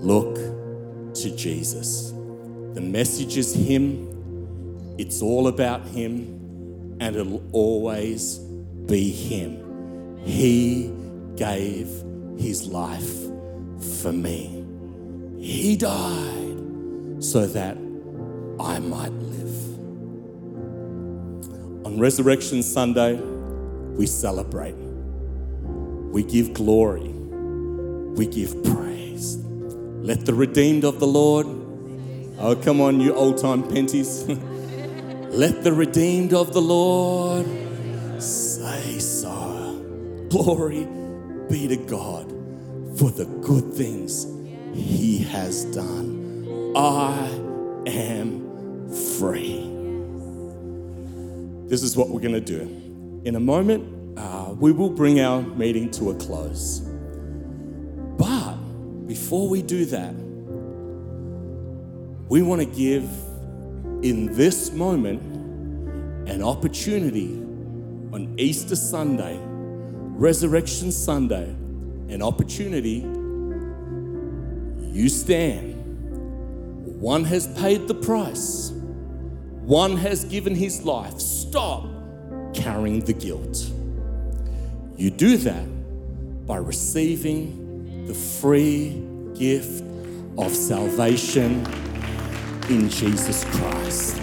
Look 0.00 0.34
to 1.14 1.36
Jesus. 1.36 2.10
The 2.74 2.80
message 2.80 3.36
is 3.36 3.54
Him, 3.54 4.96
it's 4.98 5.22
all 5.22 5.46
about 5.46 5.86
Him, 5.86 6.96
and 7.00 7.14
it'll 7.14 7.48
always 7.52 8.38
be 8.86 9.08
Him. 9.12 10.18
He 10.24 10.92
gave 11.36 11.86
His 12.36 12.66
life 12.66 13.20
for 14.00 14.12
me. 14.12 14.64
He 15.38 15.76
died 15.76 17.22
so 17.22 17.46
that 17.46 17.76
I 18.58 18.80
might 18.80 19.29
on 21.90 21.98
Resurrection 21.98 22.62
Sunday, 22.62 23.16
we 23.16 24.06
celebrate, 24.06 24.76
we 24.76 26.22
give 26.22 26.54
glory, 26.54 27.08
we 27.08 28.26
give 28.26 28.62
praise. 28.62 29.36
Let 29.36 30.24
the 30.24 30.34
redeemed 30.34 30.84
of 30.84 31.00
the 31.00 31.06
Lord, 31.06 31.46
oh, 32.38 32.54
come 32.62 32.80
on, 32.80 33.00
you 33.00 33.12
old 33.14 33.38
time 33.38 33.64
penties. 33.64 34.24
Let 34.28 35.64
the 35.64 35.72
redeemed 35.72 36.32
of 36.32 36.52
the 36.52 36.62
Lord 36.62 37.46
say 38.22 38.98
so. 38.98 39.84
Glory 40.28 40.86
be 41.48 41.66
to 41.68 41.76
God 41.76 42.28
for 42.98 43.10
the 43.10 43.26
good 43.42 43.72
things 43.74 44.26
He 44.74 45.18
has 45.24 45.64
done. 45.66 46.72
I 46.76 47.26
am 47.86 48.92
free 49.18 49.69
this 51.70 51.84
is 51.84 51.96
what 51.96 52.08
we're 52.08 52.20
going 52.20 52.34
to 52.34 52.40
do. 52.40 52.62
In 53.24 53.36
a 53.36 53.40
moment, 53.40 54.18
uh, 54.18 54.52
we 54.58 54.72
will 54.72 54.90
bring 54.90 55.20
our 55.20 55.40
meeting 55.40 55.88
to 55.92 56.10
a 56.10 56.14
close. 56.16 56.80
But 58.18 58.56
before 59.06 59.48
we 59.48 59.62
do 59.62 59.84
that, 59.84 60.12
we 62.28 62.42
want 62.42 62.60
to 62.60 62.66
give 62.66 63.04
in 64.02 64.34
this 64.34 64.72
moment 64.72 65.22
an 66.28 66.42
opportunity 66.42 67.36
on 68.12 68.34
Easter 68.36 68.74
Sunday, 68.74 69.38
Resurrection 69.40 70.90
Sunday, 70.90 71.50
an 72.08 72.20
opportunity. 72.20 73.06
You 74.92 75.08
stand. 75.08 75.76
One 77.00 77.22
has 77.26 77.46
paid 77.56 77.86
the 77.86 77.94
price, 77.94 78.72
one 79.62 79.96
has 79.96 80.24
given 80.24 80.54
his 80.54 80.84
life. 80.84 81.18
Stop 81.20 81.86
carrying 82.54 83.00
the 83.04 83.12
guilt. 83.12 83.70
You 84.96 85.10
do 85.10 85.36
that 85.38 86.46
by 86.46 86.56
receiving 86.56 88.06
the 88.06 88.14
free 88.14 89.02
gift 89.34 89.84
of 90.36 90.54
salvation 90.54 91.64
in 92.68 92.88
Jesus 92.88 93.44
Christ. 93.44 94.20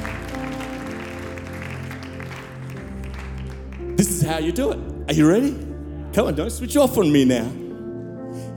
This 3.96 4.12
is 4.12 4.22
how 4.22 4.38
you 4.38 4.52
do 4.52 4.72
it. 4.72 4.80
Are 5.10 5.14
you 5.14 5.28
ready? 5.28 5.52
Come 6.14 6.28
on, 6.28 6.36
don't 6.36 6.52
switch 6.52 6.78
off 6.78 6.98
on 6.98 7.12
me 7.12 7.26
now. 7.26 7.52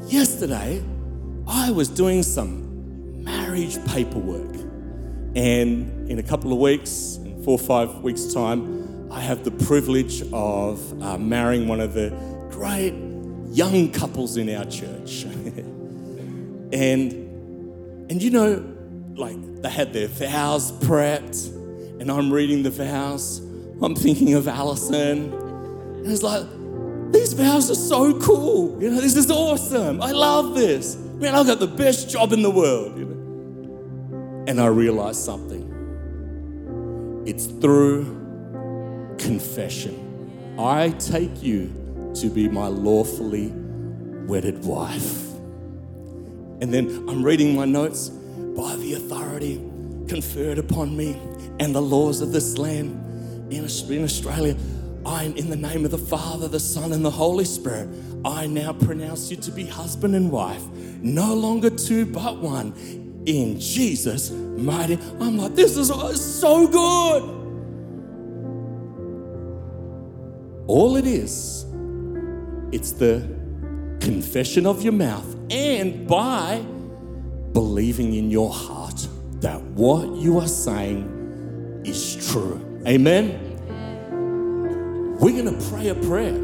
Yesterday, 0.06 0.82
I 1.46 1.70
was 1.70 1.88
doing 1.88 2.22
some 2.22 3.24
marriage 3.24 3.82
paperwork, 3.86 4.54
and 5.36 6.10
in 6.10 6.18
a 6.18 6.22
couple 6.22 6.52
of 6.52 6.58
weeks, 6.58 7.18
in 7.24 7.42
four 7.44 7.54
or 7.54 7.58
five 7.58 8.02
weeks' 8.02 8.32
time, 8.32 9.10
I 9.12 9.20
have 9.20 9.44
the 9.44 9.50
privilege 9.50 10.22
of 10.32 11.02
uh, 11.02 11.18
marrying 11.18 11.68
one 11.68 11.80
of 11.80 11.94
the 11.94 12.10
great 12.50 12.94
young 13.50 13.90
couples 13.92 14.36
in 14.36 14.54
our 14.54 14.64
church. 14.64 15.22
and 16.72 17.12
and 18.10 18.22
you 18.22 18.30
know, 18.30 18.64
like 19.14 19.36
they 19.62 19.70
had 19.70 19.92
their 19.92 20.08
vows 20.08 20.72
prepped, 20.72 21.48
and 22.00 22.10
I'm 22.10 22.32
reading 22.32 22.62
the 22.62 22.70
vows. 22.70 23.38
I'm 23.82 23.94
thinking 23.94 24.34
of 24.34 24.46
Allison. 24.48 25.32
And 25.32 26.06
it's 26.06 26.22
like, 26.22 26.44
these 27.12 27.32
vows 27.32 27.70
are 27.70 27.74
so 27.74 28.18
cool. 28.20 28.82
You 28.82 28.90
know, 28.90 29.00
this 29.00 29.16
is 29.16 29.30
awesome. 29.30 30.02
I 30.02 30.12
love 30.12 30.54
this. 30.54 30.96
Man, 30.96 31.34
I've 31.34 31.46
got 31.46 31.60
the 31.60 31.66
best 31.66 32.10
job 32.10 32.32
in 32.32 32.42
the 32.42 32.50
world. 32.50 32.98
You 32.98 33.04
know? 33.04 33.19
And 34.46 34.60
I 34.60 34.66
realized 34.66 35.20
something. 35.24 35.66
It's 37.26 37.46
through 37.46 38.16
confession. 39.18 40.54
I 40.58 40.90
take 40.90 41.42
you 41.42 42.12
to 42.16 42.28
be 42.28 42.48
my 42.48 42.66
lawfully 42.66 43.52
wedded 44.26 44.64
wife. 44.64 45.30
And 46.60 46.74
then 46.74 46.88
I'm 47.08 47.22
reading 47.22 47.54
my 47.54 47.64
notes 47.64 48.08
by 48.08 48.76
the 48.76 48.94
authority 48.94 49.56
conferred 50.08 50.58
upon 50.58 50.96
me 50.96 51.12
and 51.60 51.74
the 51.74 51.80
laws 51.80 52.20
of 52.20 52.32
this 52.32 52.58
land 52.58 53.52
in 53.52 53.64
Australia. 53.64 54.56
I, 55.06 55.24
in 55.24 55.48
the 55.48 55.56
name 55.56 55.84
of 55.84 55.90
the 55.90 55.98
Father, 55.98 56.46
the 56.48 56.60
Son, 56.60 56.92
and 56.92 57.02
the 57.04 57.10
Holy 57.10 57.44
Spirit, 57.44 57.88
I 58.24 58.46
now 58.46 58.74
pronounce 58.74 59.30
you 59.30 59.36
to 59.38 59.50
be 59.50 59.64
husband 59.64 60.14
and 60.14 60.30
wife, 60.30 60.62
no 61.00 61.34
longer 61.34 61.70
two 61.70 62.04
but 62.04 62.36
one. 62.36 62.74
In 63.26 63.60
Jesus' 63.60 64.30
mighty, 64.30 64.98
I'm 65.20 65.36
like, 65.36 65.54
this 65.54 65.76
is 65.76 65.90
uh, 65.90 66.14
so 66.14 66.66
good. 66.66 67.22
All 70.66 70.96
it 70.96 71.06
is, 71.06 71.66
it's 72.72 72.92
the 72.92 73.28
confession 74.00 74.66
of 74.66 74.82
your 74.82 74.92
mouth 74.92 75.36
and 75.50 76.06
by 76.08 76.64
believing 77.52 78.14
in 78.14 78.30
your 78.30 78.50
heart 78.50 79.06
that 79.40 79.60
what 79.62 80.08
you 80.16 80.38
are 80.38 80.48
saying 80.48 81.82
is 81.84 82.30
true. 82.30 82.60
Amen. 82.86 83.50
We're 85.18 85.42
going 85.42 85.58
to 85.58 85.68
pray 85.70 85.88
a 85.88 85.94
prayer. 85.94 86.38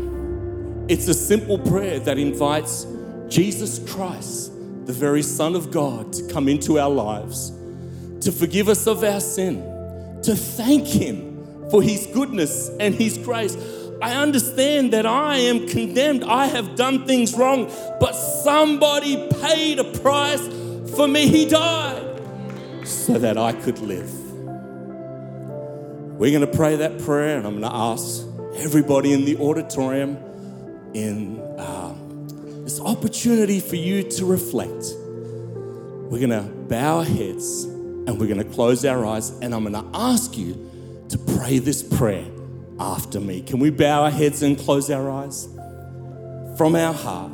It's 0.88 1.08
a 1.08 1.14
simple 1.14 1.58
prayer 1.58 1.98
that 2.00 2.18
invites 2.18 2.86
Jesus 3.28 3.78
Christ, 3.90 4.52
the 4.86 4.92
very 4.92 5.22
Son 5.22 5.54
of 5.56 5.70
God, 5.70 6.12
to 6.12 6.26
come 6.28 6.48
into 6.48 6.78
our 6.78 6.90
lives, 6.90 7.52
to 8.20 8.30
forgive 8.30 8.68
us 8.68 8.86
of 8.86 9.02
our 9.02 9.20
sin, 9.20 9.56
to 10.22 10.34
thank 10.34 10.86
Him 10.86 11.68
for 11.70 11.82
His 11.82 12.06
goodness 12.06 12.70
and 12.80 12.94
His 12.94 13.18
grace. 13.18 13.56
I 14.00 14.14
understand 14.14 14.92
that 14.92 15.04
I 15.04 15.38
am 15.38 15.66
condemned. 15.66 16.22
I 16.22 16.46
have 16.46 16.76
done 16.76 17.06
things 17.06 17.34
wrong, 17.34 17.66
but 17.98 18.12
somebody 18.12 19.28
paid 19.40 19.80
a 19.80 19.84
price 19.84 20.46
for 20.94 21.08
me. 21.08 21.26
He 21.26 21.48
died 21.48 22.20
so 22.84 23.18
that 23.18 23.36
I 23.36 23.52
could 23.52 23.80
live. 23.80 24.12
We're 26.18 26.30
going 26.30 26.50
to 26.50 26.56
pray 26.56 26.76
that 26.76 27.00
prayer, 27.00 27.36
and 27.36 27.46
I'm 27.46 27.60
going 27.60 27.70
to 27.70 27.76
ask 27.76 28.24
everybody 28.54 29.12
in 29.12 29.24
the 29.24 29.36
auditorium 29.38 30.16
in 30.94 31.40
uh, 31.58 31.85
this 32.66 32.80
opportunity 32.80 33.60
for 33.60 33.76
you 33.76 34.02
to 34.02 34.26
reflect. 34.26 34.92
We're 36.10 36.18
going 36.18 36.30
to 36.30 36.50
bow 36.68 36.98
our 36.98 37.04
heads 37.04 37.62
and 37.62 38.18
we're 38.18 38.26
going 38.26 38.42
to 38.42 38.54
close 38.56 38.84
our 38.84 39.06
eyes, 39.06 39.30
and 39.40 39.54
I'm 39.54 39.62
going 39.62 39.74
to 39.74 39.88
ask 39.96 40.36
you 40.36 40.68
to 41.10 41.16
pray 41.16 41.60
this 41.60 41.84
prayer 41.84 42.26
after 42.80 43.20
me. 43.20 43.42
Can 43.42 43.60
we 43.60 43.70
bow 43.70 44.02
our 44.02 44.10
heads 44.10 44.42
and 44.42 44.58
close 44.58 44.90
our 44.90 45.08
eyes? 45.08 45.46
From 46.58 46.74
our 46.74 46.92
heart. 46.92 47.30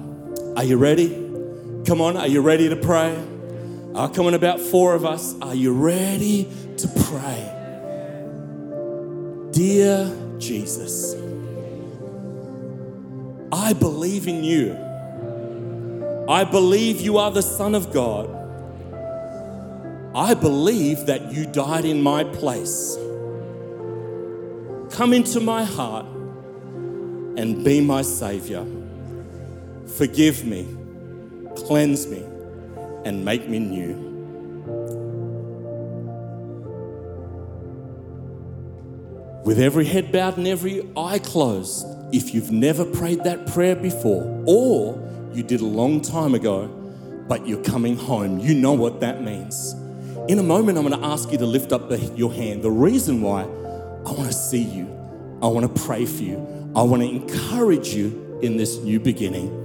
Are 0.55 0.65
you 0.65 0.77
ready? 0.77 1.09
Come 1.87 2.03
on, 2.03 2.19
are 2.19 2.29
you 2.29 2.43
ready 2.43 2.69
to 2.69 2.77
pray? 2.77 3.17
Uh, 3.95 4.09
come 4.09 4.27
on, 4.27 4.35
about 4.35 4.61
four 4.61 4.95
of 4.95 5.07
us. 5.07 5.35
Are 5.41 5.55
you 5.55 5.73
ready 5.73 6.47
to 6.77 6.89
pray? 7.07 7.49
Dear 9.53 10.15
Jesus, 10.39 11.15
I 13.51 13.73
believe 13.73 14.29
in 14.29 14.45
you. 14.45 14.92
I 16.29 16.45
believe 16.45 17.01
you 17.01 17.19
are 17.19 17.31
the 17.31 17.43
Son 17.43 17.75
of 17.75 17.93
God. 17.93 18.29
I 20.15 20.35
believe 20.35 21.07
that 21.07 21.33
you 21.33 21.47
died 21.47 21.85
in 21.85 22.01
my 22.03 22.23
place. 22.23 22.97
Come 24.91 25.13
into 25.13 25.41
my 25.41 25.65
heart 25.65 26.07
and 27.37 27.65
be 27.65 27.81
my 27.81 28.03
Savior. 28.03 28.65
Forgive 29.97 30.45
me, 30.45 30.67
cleanse 31.57 32.07
me, 32.07 32.23
and 33.05 33.25
make 33.25 33.49
me 33.49 33.59
new. 33.59 33.95
With 39.45 39.59
every 39.59 39.87
head 39.87 40.13
bowed 40.13 40.37
and 40.37 40.47
every 40.47 40.89
eye 40.97 41.19
closed, 41.19 41.85
if 42.13 42.33
you've 42.33 42.53
never 42.53 42.85
prayed 42.85 43.25
that 43.25 43.47
prayer 43.49 43.75
before, 43.75 44.45
or 44.47 45.12
you 45.35 45.43
did 45.43 45.61
a 45.61 45.67
long 45.67 46.01
time 46.01 46.35
ago, 46.35 46.69
but 47.29 47.47
you're 47.47 47.63
coming 47.63 47.97
home, 47.97 48.39
you 48.39 48.55
know 48.55 48.73
what 48.73 49.01
that 49.01 49.23
means. 49.23 49.75
In 50.29 50.39
a 50.39 50.43
moment, 50.43 50.79
I'm 50.79 50.87
going 50.87 51.01
to 51.01 51.07
ask 51.07 51.33
you 51.33 51.39
to 51.39 51.47
lift 51.47 51.73
up 51.73 51.89
the, 51.89 51.99
your 52.17 52.33
hand. 52.33 52.63
The 52.63 52.71
reason 52.71 53.21
why 53.23 53.43
I 53.43 54.13
want 54.13 54.27
to 54.27 54.33
see 54.33 54.63
you. 54.63 54.87
I 55.43 55.47
want 55.47 55.75
to 55.75 55.83
pray 55.83 56.07
for 56.07 56.23
you. 56.23 56.37
I 56.77 56.83
want 56.83 57.03
to 57.03 57.09
encourage 57.09 57.89
you 57.89 58.39
in 58.43 58.57
this 58.57 58.79
new 58.79 59.01
beginning. 59.01 59.59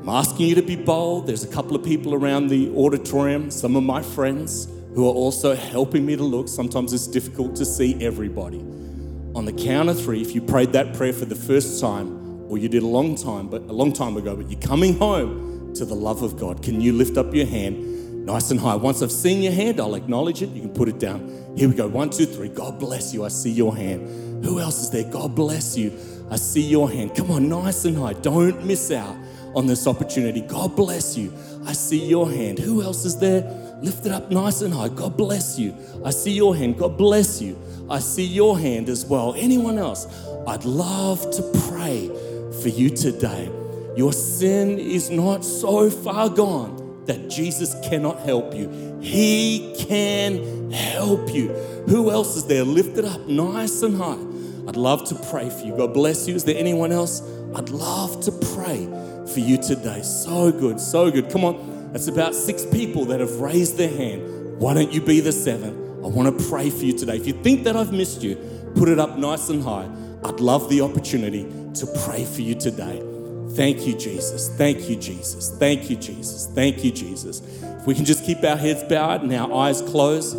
I'm 0.00 0.08
asking 0.08 0.46
you 0.46 0.54
to 0.54 0.62
be 0.62 0.76
bold. 0.76 1.26
There's 1.26 1.44
a 1.44 1.48
couple 1.48 1.76
of 1.76 1.84
people 1.84 2.14
around 2.14 2.48
the 2.48 2.74
auditorium, 2.76 3.50
some 3.50 3.76
of 3.76 3.82
my 3.82 4.02
friends 4.02 4.68
who 4.94 5.06
are 5.06 5.12
also 5.12 5.54
helping 5.54 6.06
me 6.06 6.16
to 6.16 6.22
look. 6.22 6.48
Sometimes 6.48 6.92
it's 6.92 7.06
difficult 7.06 7.56
to 7.56 7.64
see 7.64 8.02
everybody. 8.04 8.60
On 9.34 9.44
the 9.44 9.52
count 9.52 9.88
of 9.88 10.00
three, 10.00 10.22
if 10.22 10.34
you 10.34 10.40
prayed 10.40 10.72
that 10.72 10.94
prayer 10.94 11.12
for 11.12 11.24
the 11.24 11.34
first 11.34 11.80
time, 11.80 12.23
or 12.48 12.58
you 12.58 12.68
did 12.68 12.82
a 12.82 12.86
long 12.86 13.16
time, 13.16 13.48
but 13.48 13.62
a 13.62 13.72
long 13.72 13.92
time 13.92 14.16
ago, 14.16 14.36
but 14.36 14.50
you're 14.50 14.60
coming 14.60 14.98
home 14.98 15.72
to 15.74 15.84
the 15.84 15.94
love 15.94 16.22
of 16.22 16.38
God, 16.38 16.62
can 16.62 16.80
you 16.80 16.92
lift 16.92 17.16
up 17.16 17.34
your 17.34 17.46
hand 17.46 18.26
nice 18.26 18.50
and 18.50 18.60
high? 18.60 18.76
Once 18.76 19.02
I've 19.02 19.12
seen 19.12 19.42
your 19.42 19.52
hand, 19.52 19.80
I'll 19.80 19.94
acknowledge 19.94 20.42
it. 20.42 20.50
You 20.50 20.62
can 20.62 20.72
put 20.72 20.88
it 20.88 20.98
down. 20.98 21.54
Here 21.56 21.68
we 21.68 21.74
go. 21.74 21.86
One, 21.86 22.10
two, 22.10 22.26
three. 22.26 22.48
God 22.48 22.78
bless 22.78 23.12
you. 23.12 23.24
I 23.24 23.28
see 23.28 23.50
your 23.50 23.76
hand. 23.76 24.44
Who 24.44 24.60
else 24.60 24.82
is 24.82 24.90
there? 24.90 25.04
God 25.04 25.34
bless 25.34 25.76
you. 25.76 25.92
I 26.30 26.36
see 26.36 26.62
your 26.62 26.90
hand. 26.90 27.14
Come 27.14 27.30
on, 27.30 27.48
nice 27.48 27.84
and 27.84 27.96
high. 27.96 28.14
Don't 28.14 28.64
miss 28.64 28.90
out 28.90 29.16
on 29.54 29.66
this 29.66 29.86
opportunity. 29.86 30.40
God 30.40 30.74
bless 30.74 31.16
you. 31.16 31.32
I 31.66 31.72
see 31.72 32.04
your 32.04 32.30
hand. 32.30 32.58
Who 32.58 32.82
else 32.82 33.04
is 33.04 33.18
there? 33.18 33.42
Lift 33.82 34.06
it 34.06 34.12
up 34.12 34.30
nice 34.30 34.62
and 34.62 34.72
high. 34.72 34.88
God 34.88 35.16
bless 35.16 35.58
you. 35.58 35.76
I 36.04 36.10
see 36.10 36.32
your 36.32 36.56
hand. 36.56 36.78
God 36.78 36.96
bless 36.96 37.40
you. 37.40 37.58
I 37.90 37.98
see 37.98 38.24
your 38.24 38.58
hand 38.58 38.88
as 38.88 39.04
well. 39.04 39.34
Anyone 39.36 39.78
else? 39.78 40.06
I'd 40.46 40.64
love 40.64 41.20
to 41.32 41.42
pray 41.68 42.10
for 42.64 42.70
you 42.70 42.88
today. 42.88 43.50
Your 43.94 44.10
sin 44.14 44.78
is 44.78 45.10
not 45.10 45.44
so 45.44 45.90
far 45.90 46.30
gone 46.30 47.04
that 47.04 47.28
Jesus 47.28 47.76
cannot 47.86 48.20
help 48.20 48.54
you. 48.54 48.98
He 49.02 49.76
can 49.78 50.70
help 50.72 51.30
you. 51.34 51.48
Who 51.88 52.10
else 52.10 52.36
is 52.36 52.46
there? 52.46 52.64
Lift 52.64 52.96
it 52.96 53.04
up 53.04 53.20
nice 53.28 53.82
and 53.82 53.98
high. 53.98 54.16
I'd 54.66 54.78
love 54.78 55.04
to 55.10 55.14
pray 55.30 55.50
for 55.50 55.66
you. 55.66 55.76
God 55.76 55.92
bless 55.92 56.26
you. 56.26 56.34
Is 56.34 56.44
there 56.44 56.56
anyone 56.56 56.90
else? 56.90 57.20
I'd 57.54 57.68
love 57.68 58.22
to 58.22 58.32
pray 58.54 58.86
for 59.30 59.40
you 59.40 59.58
today. 59.58 60.00
So 60.00 60.50
good, 60.50 60.80
so 60.80 61.10
good. 61.10 61.28
Come 61.28 61.44
on. 61.44 61.92
That's 61.92 62.08
about 62.08 62.34
six 62.34 62.64
people 62.64 63.04
that 63.06 63.20
have 63.20 63.40
raised 63.40 63.76
their 63.76 63.90
hand. 63.90 64.58
Why 64.58 64.72
don't 64.72 64.90
you 64.90 65.02
be 65.02 65.20
the 65.20 65.32
seven? 65.32 66.00
I 66.02 66.06
want 66.06 66.38
to 66.38 66.48
pray 66.48 66.70
for 66.70 66.86
you 66.86 66.96
today. 66.96 67.16
If 67.16 67.26
you 67.26 67.34
think 67.34 67.64
that 67.64 67.76
I've 67.76 67.92
missed 67.92 68.22
you, 68.22 68.36
put 68.74 68.88
it 68.88 68.98
up 68.98 69.18
nice 69.18 69.50
and 69.50 69.62
high. 69.62 69.86
I'd 70.24 70.40
love 70.40 70.70
the 70.70 70.80
opportunity 70.80 71.63
to 71.74 71.86
pray 72.04 72.24
for 72.24 72.42
you 72.42 72.54
today. 72.54 73.02
Thank 73.54 73.86
you, 73.86 73.96
Jesus. 73.96 74.48
Thank 74.56 74.88
you, 74.88 74.96
Jesus. 74.96 75.50
Thank 75.58 75.90
you, 75.90 75.96
Jesus. 75.96 76.48
Thank 76.54 76.84
you, 76.84 76.90
Jesus. 76.90 77.40
If 77.62 77.86
we 77.86 77.94
can 77.94 78.04
just 78.04 78.24
keep 78.24 78.42
our 78.42 78.56
heads 78.56 78.82
bowed 78.82 79.22
and 79.22 79.32
our 79.32 79.52
eyes 79.52 79.80
closed. 79.82 80.36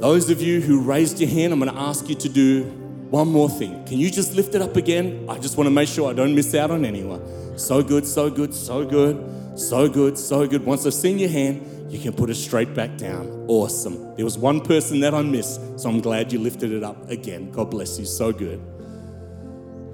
Those 0.00 0.30
of 0.30 0.40
you 0.40 0.60
who 0.60 0.82
raised 0.82 1.20
your 1.20 1.28
hand, 1.28 1.52
I'm 1.52 1.58
going 1.58 1.72
to 1.72 1.78
ask 1.78 2.08
you 2.08 2.14
to 2.14 2.28
do 2.28 2.64
one 3.10 3.28
more 3.28 3.50
thing. 3.50 3.84
Can 3.84 3.98
you 3.98 4.10
just 4.10 4.34
lift 4.34 4.54
it 4.54 4.62
up 4.62 4.76
again? 4.76 5.26
I 5.28 5.38
just 5.38 5.56
want 5.56 5.66
to 5.66 5.70
make 5.70 5.88
sure 5.88 6.08
I 6.08 6.14
don't 6.14 6.34
miss 6.34 6.54
out 6.54 6.70
on 6.70 6.84
anyone. 6.84 7.58
So 7.58 7.82
good, 7.82 8.06
so 8.06 8.30
good, 8.30 8.54
so 8.54 8.84
good, 8.84 9.58
so 9.58 9.88
good, 9.88 10.16
so 10.16 10.46
good. 10.46 10.64
Once 10.64 10.86
I've 10.86 10.94
seen 10.94 11.18
your 11.18 11.28
hand, 11.28 11.92
you 11.92 11.98
can 11.98 12.12
put 12.12 12.30
it 12.30 12.36
straight 12.36 12.72
back 12.72 12.96
down. 12.96 13.26
Awesome. 13.48 14.14
There 14.14 14.24
was 14.24 14.38
one 14.38 14.60
person 14.60 15.00
that 15.00 15.12
I 15.12 15.22
missed, 15.22 15.80
so 15.80 15.88
I'm 15.88 16.00
glad 16.00 16.32
you 16.32 16.38
lifted 16.38 16.72
it 16.72 16.84
up 16.84 17.10
again. 17.10 17.50
God 17.50 17.70
bless 17.70 17.98
you. 17.98 18.04
So 18.04 18.32
good. 18.32 18.60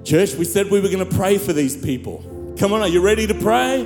Church, 0.07 0.35
we 0.35 0.45
said 0.45 0.71
we 0.71 0.79
were 0.79 0.87
going 0.87 1.05
to 1.05 1.17
pray 1.17 1.37
for 1.37 1.51
these 1.51 1.75
people. 1.75 2.55
Come 2.57 2.71
on, 2.71 2.79
are 2.79 2.87
you 2.87 3.01
ready 3.01 3.27
to 3.27 3.33
pray? 3.33 3.83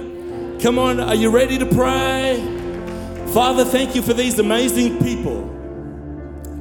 Come 0.62 0.78
on, 0.78 1.00
are 1.00 1.16
you 1.16 1.32
ready 1.32 1.58
to 1.58 1.66
pray? 1.66 2.38
Father, 3.34 3.66
thank 3.66 3.96
you 3.96 4.04
for 4.04 4.14
these 4.14 4.38
amazing 4.38 5.00
people. 5.00 5.50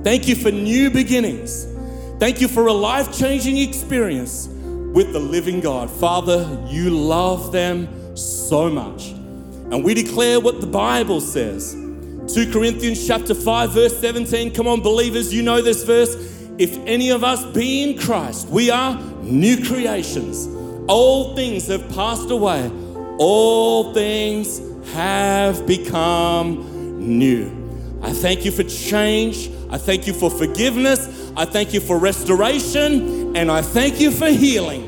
Thank 0.03 0.27
you 0.27 0.35
for 0.35 0.51
new 0.51 0.89
beginnings. 0.89 1.67
Thank 2.19 2.41
you 2.41 2.49
for 2.49 2.69
a 2.69 2.73
life 2.73 3.15
changing 3.15 3.59
experience 3.59 4.47
with 4.47 5.13
the 5.13 5.19
living 5.19 5.61
God. 5.61 5.91
Father, 5.91 6.67
you 6.67 6.89
love 6.89 7.53
them 7.53 8.17
so 8.17 8.71
much. 8.71 9.09
And 9.09 9.85
we 9.85 9.93
declare 9.93 10.41
what 10.41 10.63
the 10.63 10.69
Bible 10.69 11.21
says. 11.21 11.75
2 11.75 12.51
Corinthians 12.51 13.07
chapter 13.07 13.35
5 13.35 13.73
verse 13.73 13.99
17. 13.99 14.55
Come 14.55 14.67
on 14.67 14.81
believers, 14.81 15.35
you 15.35 15.43
know 15.43 15.61
this 15.61 15.85
verse. 15.85 16.40
If 16.61 16.77
any 16.87 17.09
of 17.09 17.25
us 17.25 17.43
be 17.55 17.83
in 17.83 17.99
Christ, 17.99 18.49
we 18.49 18.69
are 18.69 19.01
new 19.23 19.65
creations. 19.65 20.47
Old 20.91 21.35
things 21.35 21.69
have 21.69 21.89
passed 21.95 22.31
away. 22.31 22.71
All 23.17 23.95
things 23.95 24.61
have 24.93 25.67
become 25.67 27.09
new. 27.17 27.51
I 28.03 28.13
thank 28.13 28.45
you 28.45 28.51
for 28.51 28.63
change. 28.65 29.51
I 29.71 29.79
thank 29.79 30.07
you 30.07 30.13
for 30.13 30.29
forgiveness. 30.29 31.33
I 31.35 31.47
thank 31.47 31.73
you 31.73 31.81
for 31.81 31.97
restoration. 31.97 33.35
And 33.35 33.51
I 33.51 33.63
thank 33.63 33.99
you 33.99 34.11
for 34.11 34.29
healing. 34.29 34.87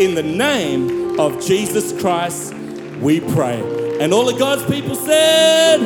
In 0.00 0.16
the 0.16 0.24
name 0.24 1.20
of 1.20 1.40
Jesus 1.40 1.92
Christ, 2.00 2.52
we 3.00 3.20
pray. 3.20 3.60
And 4.00 4.12
all 4.12 4.28
of 4.28 4.36
God's 4.36 4.64
people 4.64 4.96
said, 4.96 5.78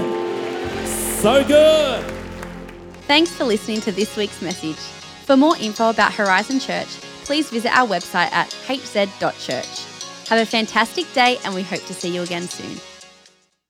so 1.21 1.47
good. 1.47 2.03
Thanks 3.07 3.31
for 3.31 3.45
listening 3.45 3.83
to 3.83 3.93
this 3.93 4.17
week's 4.17 4.41
message. 4.41 4.79
For 5.25 5.37
more 5.37 5.57
info 5.59 5.91
about 5.91 6.13
Horizon 6.13 6.59
Church, 6.59 6.89
please 7.25 7.49
visit 7.49 7.71
our 7.73 7.87
website 7.87 8.33
at 8.33 8.51
hz.church. 8.67 10.29
Have 10.29 10.41
a 10.41 10.47
fantastic 10.47 11.11
day, 11.13 11.39
and 11.45 11.55
we 11.55 11.63
hope 11.63 11.85
to 11.87 11.95
see 11.95 12.13
you 12.13 12.23
again 12.23 12.49
soon. 12.49 12.92